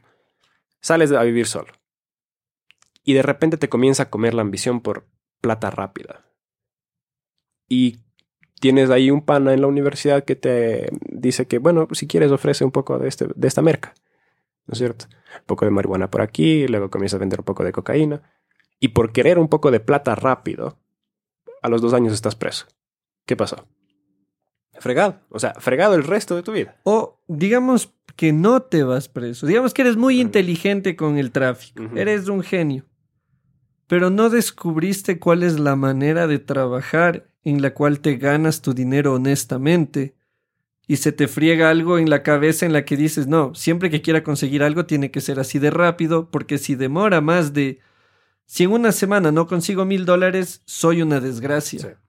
sales 0.80 1.12
a 1.12 1.22
vivir 1.22 1.46
solo 1.46 1.72
y 3.04 3.14
de 3.14 3.22
repente 3.22 3.56
te 3.56 3.68
comienza 3.68 4.04
a 4.04 4.10
comer 4.10 4.34
la 4.34 4.42
ambición 4.42 4.80
por 4.80 5.06
plata 5.40 5.70
rápida 5.70 6.24
y 7.68 8.00
tienes 8.60 8.90
ahí 8.90 9.10
un 9.10 9.24
pana 9.24 9.54
en 9.54 9.62
la 9.62 9.66
universidad 9.66 10.24
que 10.24 10.36
te 10.36 10.90
dice 11.08 11.46
que, 11.46 11.58
bueno, 11.58 11.88
si 11.92 12.06
quieres 12.06 12.30
ofrece 12.30 12.64
un 12.64 12.70
poco 12.70 12.98
de, 12.98 13.08
este, 13.08 13.26
de 13.34 13.48
esta 13.48 13.62
merca, 13.62 13.94
¿no 14.66 14.72
es 14.72 14.78
cierto? 14.78 15.06
Un 15.08 15.46
poco 15.46 15.64
de 15.64 15.70
marihuana 15.70 16.10
por 16.10 16.20
aquí, 16.20 16.68
luego 16.68 16.90
comienza 16.90 17.16
a 17.16 17.20
vender 17.20 17.40
un 17.40 17.44
poco 17.44 17.64
de 17.64 17.72
cocaína. 17.72 18.22
Y 18.78 18.88
por 18.88 19.12
querer 19.12 19.38
un 19.38 19.48
poco 19.48 19.70
de 19.70 19.80
plata 19.80 20.14
rápido, 20.14 20.78
a 21.62 21.68
los 21.68 21.80
dos 21.80 21.94
años 21.94 22.12
estás 22.12 22.34
preso. 22.34 22.66
¿Qué 23.24 23.36
pasó? 23.36 23.66
Fregado. 24.78 25.20
O 25.30 25.38
sea, 25.38 25.54
fregado 25.58 25.94
el 25.94 26.04
resto 26.04 26.36
de 26.36 26.42
tu 26.42 26.52
vida. 26.52 26.80
O 26.84 27.22
digamos 27.28 27.94
que 28.16 28.32
no 28.32 28.62
te 28.62 28.82
vas 28.82 29.08
preso. 29.08 29.46
Digamos 29.46 29.74
que 29.74 29.82
eres 29.82 29.96
muy 29.96 30.20
inteligente 30.20 30.96
con 30.96 31.18
el 31.18 31.30
tráfico. 31.30 31.82
Eres 31.96 32.28
un 32.28 32.42
genio. 32.42 32.86
Pero 33.86 34.10
no 34.10 34.30
descubriste 34.30 35.18
cuál 35.18 35.42
es 35.42 35.58
la 35.58 35.76
manera 35.76 36.26
de 36.26 36.38
trabajar 36.38 37.30
en 37.42 37.62
la 37.62 37.74
cual 37.74 38.00
te 38.00 38.16
ganas 38.16 38.62
tu 38.62 38.74
dinero 38.74 39.14
honestamente 39.14 40.14
y 40.86 40.96
se 40.96 41.12
te 41.12 41.28
friega 41.28 41.70
algo 41.70 41.98
en 41.98 42.10
la 42.10 42.24
cabeza 42.24 42.66
en 42.66 42.72
la 42.72 42.84
que 42.84 42.96
dices, 42.96 43.28
no, 43.28 43.54
siempre 43.54 43.90
que 43.90 44.02
quiera 44.02 44.24
conseguir 44.24 44.64
algo 44.64 44.86
tiene 44.86 45.12
que 45.12 45.20
ser 45.20 45.38
así 45.38 45.60
de 45.60 45.70
rápido, 45.70 46.30
porque 46.32 46.58
si 46.58 46.74
demora 46.74 47.20
más 47.20 47.52
de... 47.52 47.78
Si 48.44 48.64
en 48.64 48.72
una 48.72 48.90
semana 48.90 49.30
no 49.30 49.46
consigo 49.46 49.84
mil 49.84 50.04
dólares, 50.04 50.62
soy 50.64 51.02
una 51.02 51.20
desgracia. 51.20 52.00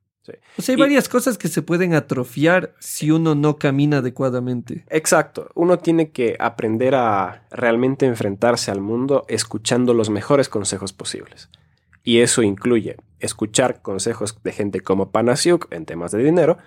O 0.57 0.61
sea, 0.61 0.73
hay 0.73 0.79
varias 0.79 1.09
cosas 1.09 1.37
que 1.37 1.47
se 1.47 1.61
pueden 1.61 1.93
atrofiar 1.93 2.75
si 2.79 3.11
uno 3.11 3.33
no 3.33 3.57
camina 3.57 3.97
adecuadamente. 3.97 4.85
Exacto. 4.89 5.49
Uno 5.55 5.79
tiene 5.79 6.11
que 6.11 6.37
aprender 6.39 6.95
a 6.95 7.47
realmente 7.49 8.05
enfrentarse 8.05 8.71
al 8.71 8.81
mundo 8.81 9.25
escuchando 9.27 9.93
los 9.93 10.09
mejores 10.09 10.49
consejos 10.49 10.93
posibles. 10.93 11.49
Y 12.03 12.19
eso 12.19 12.43
incluye 12.43 12.97
escuchar 13.19 13.81
consejos 13.81 14.37
de 14.43 14.51
gente 14.51 14.81
como 14.81 15.11
Panasiuk 15.11 15.71
en 15.71 15.85
temas 15.85 16.11
de 16.11 16.23
dinero, 16.23 16.57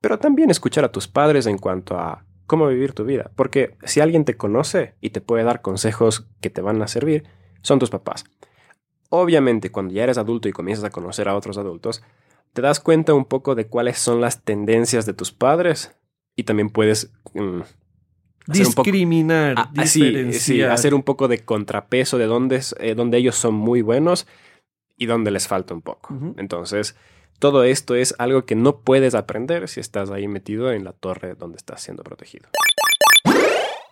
pero 0.00 0.18
también 0.18 0.50
escuchar 0.50 0.84
a 0.84 0.92
tus 0.92 1.08
padres 1.08 1.46
en 1.46 1.58
cuanto 1.58 1.98
a 1.98 2.24
cómo 2.46 2.68
vivir 2.68 2.92
tu 2.92 3.04
vida. 3.04 3.30
Porque 3.34 3.76
si 3.84 4.00
alguien 4.00 4.24
te 4.24 4.36
conoce 4.36 4.94
y 5.00 5.10
te 5.10 5.20
puede 5.20 5.44
dar 5.44 5.62
consejos 5.62 6.28
que 6.40 6.50
te 6.50 6.60
van 6.60 6.80
a 6.82 6.88
servir, 6.88 7.24
son 7.62 7.78
tus 7.78 7.90
papás. 7.90 8.24
Obviamente, 9.08 9.70
cuando 9.70 9.94
ya 9.94 10.04
eres 10.04 10.18
adulto 10.18 10.48
y 10.48 10.52
comienzas 10.52 10.84
a 10.84 10.90
conocer 10.90 11.28
a 11.28 11.36
otros 11.36 11.58
adultos, 11.58 12.02
te 12.56 12.62
das 12.62 12.80
cuenta 12.80 13.12
un 13.12 13.26
poco 13.26 13.54
de 13.54 13.66
cuáles 13.66 13.98
son 13.98 14.22
las 14.22 14.42
tendencias 14.42 15.04
de 15.04 15.12
tus 15.12 15.30
padres 15.30 15.94
y 16.34 16.44
también 16.44 16.70
puedes 16.70 17.12
mm, 17.34 17.60
discriminar, 18.46 19.56
ah, 19.58 19.70
hacer 20.72 20.94
un 20.94 21.02
poco 21.02 21.28
de 21.28 21.44
contrapeso 21.44 22.16
de 22.16 22.24
dónde, 22.24 22.62
eh, 22.80 22.94
dónde 22.94 23.18
ellos 23.18 23.36
son 23.36 23.52
muy 23.52 23.82
buenos 23.82 24.26
y 24.96 25.04
donde 25.04 25.30
les 25.30 25.46
falta 25.46 25.74
un 25.74 25.82
poco. 25.82 26.18
Entonces, 26.38 26.96
todo 27.40 27.62
esto 27.62 27.94
es 27.94 28.14
algo 28.18 28.46
que 28.46 28.54
no 28.54 28.80
puedes 28.80 29.14
aprender 29.14 29.68
si 29.68 29.80
estás 29.80 30.10
ahí 30.10 30.26
metido 30.26 30.72
en 30.72 30.84
la 30.84 30.94
torre 30.94 31.34
donde 31.34 31.58
estás 31.58 31.82
siendo 31.82 32.04
protegido. 32.04 32.48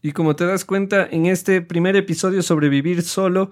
Y 0.01 0.13
como 0.13 0.37
te 0.37 0.47
das 0.47 0.65
cuenta, 0.65 1.07
en 1.11 1.27
este 1.27 1.61
primer 1.61 1.97
episodio 1.97 2.43
sobre 2.43 2.71
vivir 2.71 3.03
solo, 3.03 3.51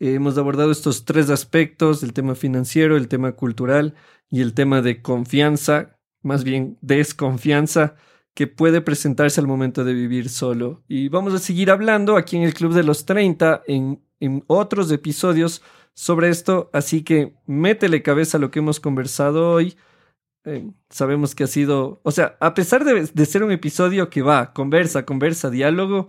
eh, 0.00 0.14
hemos 0.14 0.38
abordado 0.38 0.70
estos 0.70 1.04
tres 1.04 1.30
aspectos, 1.30 2.02
el 2.02 2.12
tema 2.12 2.34
financiero, 2.34 2.96
el 2.96 3.08
tema 3.08 3.32
cultural 3.32 3.94
y 4.30 4.40
el 4.40 4.54
tema 4.54 4.82
de 4.82 5.02
confianza, 5.02 5.96
más 6.22 6.44
bien 6.44 6.78
desconfianza, 6.80 7.96
que 8.34 8.46
puede 8.48 8.80
presentarse 8.80 9.40
al 9.40 9.46
momento 9.46 9.84
de 9.84 9.94
vivir 9.94 10.28
solo. 10.28 10.82
Y 10.88 11.08
vamos 11.08 11.32
a 11.34 11.38
seguir 11.38 11.70
hablando 11.70 12.16
aquí 12.16 12.36
en 12.36 12.42
el 12.42 12.54
Club 12.54 12.74
de 12.74 12.82
los 12.82 13.06
30, 13.06 13.62
en, 13.66 14.02
otros 14.46 14.90
episodios 14.90 15.62
sobre 15.92 16.30
esto, 16.30 16.70
así 16.72 17.02
que 17.02 17.34
métele 17.46 18.02
cabeza 18.02 18.38
a 18.38 18.40
lo 18.40 18.50
que 18.50 18.60
hemos 18.60 18.80
conversado 18.80 19.50
hoy. 19.50 19.76
Eh, 20.44 20.70
sabemos 20.88 21.34
que 21.34 21.44
ha 21.44 21.46
sido, 21.46 22.00
o 22.02 22.10
sea, 22.10 22.36
a 22.40 22.54
pesar 22.54 22.84
de, 22.84 23.26
ser 23.26 23.44
un 23.44 23.52
episodio 23.52 24.08
que 24.08 24.22
va, 24.22 24.54
conversa, 24.54 25.04
conversa, 25.04 25.50
diálogo, 25.50 26.08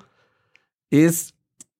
es, 0.89 1.35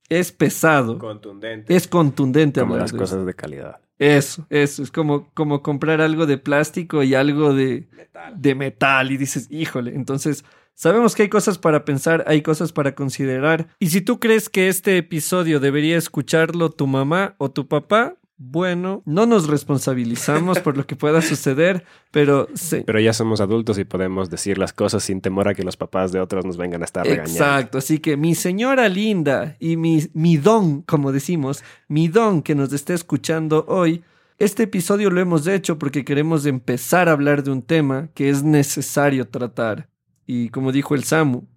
es 0.10 0.32
pesado. 0.32 0.98
Contundente. 0.98 1.76
Es 1.76 1.88
contundente. 1.88 2.62
Como 2.62 2.78
las 2.78 2.94
cosas 2.94 3.26
de 3.26 3.34
calidad. 3.34 3.80
Eso, 3.98 4.46
eso, 4.50 4.84
es 4.84 4.91
como, 4.91 5.30
como 5.34 5.62
comprar 5.62 6.02
algo 6.02 6.26
de 6.26 6.38
plástico 6.38 7.02
y 7.04 7.15
algo 7.15 7.54
de 7.54 7.88
de 8.36 8.56
metal 8.56 9.12
y 9.12 9.18
dices, 9.18 9.48
híjole, 9.50 9.96
entonces 9.96 10.44
Sabemos 10.78 11.15
que 11.15 11.24
hay 11.24 11.30
cosas 11.30 11.58
para 11.58 11.86
pensar, 11.86 12.26
hay 12.28 12.41
cosas 12.41 12.74
para 12.74 12.96
considerar. 12.96 13.70
Y 13.80 13.91
si 13.91 14.02
tú 14.02 14.20
crees 14.20 14.50
que 14.50 14.68
este 14.68 14.98
episodio 14.98 15.62
debería 15.62 15.98
escucharlo 15.98 16.70
tu 16.70 16.86
mamá 16.86 17.36
o 17.38 17.50
tu 17.50 17.70
papá, 17.70 18.18
bueno, 18.38 19.02
no 19.06 19.26
nos 19.26 19.48
responsabilizamos 19.48 20.60
por 20.60 20.76
lo 20.76 20.86
que 20.86 20.95
pueda 20.95 21.21
suceder, 21.21 21.86
pero 22.12 22.50
sí. 22.54 22.84
Pero 22.86 23.00
ya 23.00 23.13
somos 23.13 23.39
adultos 23.39 23.78
y 23.78 23.86
podemos 23.86 24.30
decir 24.30 24.58
las 24.58 24.74
cosas 24.74 25.04
sin 25.04 25.21
temor 25.21 25.48
a 25.48 25.54
que 25.54 25.63
los 25.63 25.78
papás 25.78 26.12
de 26.12 26.19
otros 26.19 26.45
nos 26.45 26.58
vengan 26.58 26.82
a 26.82 26.86
estar 26.86 27.06
regañando. 27.06 27.32
Exacto, 27.32 27.78
así 27.78 28.00
que 28.00 28.17
mi 28.17 28.36
señora 28.36 28.89
linda 28.89 29.56
y 29.60 29.78
mi, 29.78 30.04
mi 30.13 30.38
don, 30.38 30.82
como 30.82 31.12
decimos, 31.12 31.63
mi 31.88 32.10
don 32.10 32.41
que 32.41 32.56
nos 32.56 32.74
esté 32.74 32.93
escuchando 32.93 33.65
hoy, 33.69 34.04
este 34.38 34.63
episodio 34.63 35.10
lo 35.10 35.21
hemos 35.21 35.48
hecho 35.48 35.80
porque 35.80 36.04
queremos 36.04 36.45
empezar 36.45 37.08
a 37.08 37.13
hablar 37.13 37.41
de 37.41 37.52
un 37.52 37.62
tema 37.62 38.10
que 38.13 38.30
es 38.30 38.43
necesario 38.43 39.30
tratar. 39.30 39.88
Y 40.28 40.50
como 40.50 40.74
dijo 40.74 40.93
el 40.93 41.06
Samu, 41.06 41.48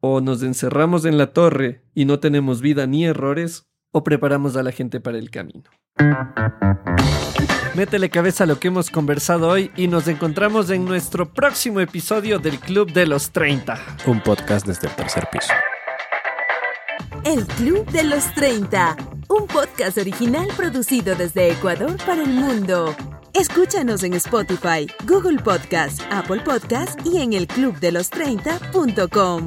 o 0.00 0.20
nos 0.20 0.42
encerramos 0.42 1.06
en 1.06 1.16
la 1.16 1.32
torre 1.32 1.82
y 1.94 2.04
no 2.04 2.20
tenemos 2.20 2.60
vida 2.60 2.86
ni 2.86 3.06
errores, 3.06 3.66
o 3.92 4.04
preparamos 4.04 4.56
a 4.56 4.62
la 4.62 4.72
gente 4.72 5.00
para 5.00 5.18
el 5.18 5.30
camino. 5.30 5.64
Métele 7.74 8.10
cabeza 8.10 8.44
a 8.44 8.46
lo 8.46 8.58
que 8.58 8.68
hemos 8.68 8.90
conversado 8.90 9.48
hoy 9.48 9.70
y 9.76 9.88
nos 9.88 10.08
encontramos 10.08 10.70
en 10.70 10.84
nuestro 10.84 11.32
próximo 11.32 11.80
episodio 11.80 12.38
del 12.38 12.58
Club 12.58 12.92
de 12.92 13.06
los 13.06 13.30
30. 13.30 13.80
Un 14.06 14.22
podcast 14.22 14.66
desde 14.66 14.88
el 14.88 14.94
tercer 14.94 15.28
piso. 15.30 15.52
El 17.24 17.46
Club 17.46 17.86
de 17.90 18.04
los 18.04 18.32
30, 18.34 18.96
un 19.28 19.46
podcast 19.46 19.98
original 19.98 20.48
producido 20.56 21.14
desde 21.14 21.52
Ecuador 21.52 21.96
para 22.04 22.22
el 22.22 22.30
mundo. 22.30 22.94
Escúchanos 23.34 24.02
en 24.02 24.14
Spotify, 24.14 24.88
Google 25.06 25.38
Podcast, 25.38 26.00
Apple 26.10 26.40
Podcast 26.40 26.98
y 27.06 27.18
en 27.18 27.34
el 27.34 27.46
clubdelos30.com. 27.46 29.46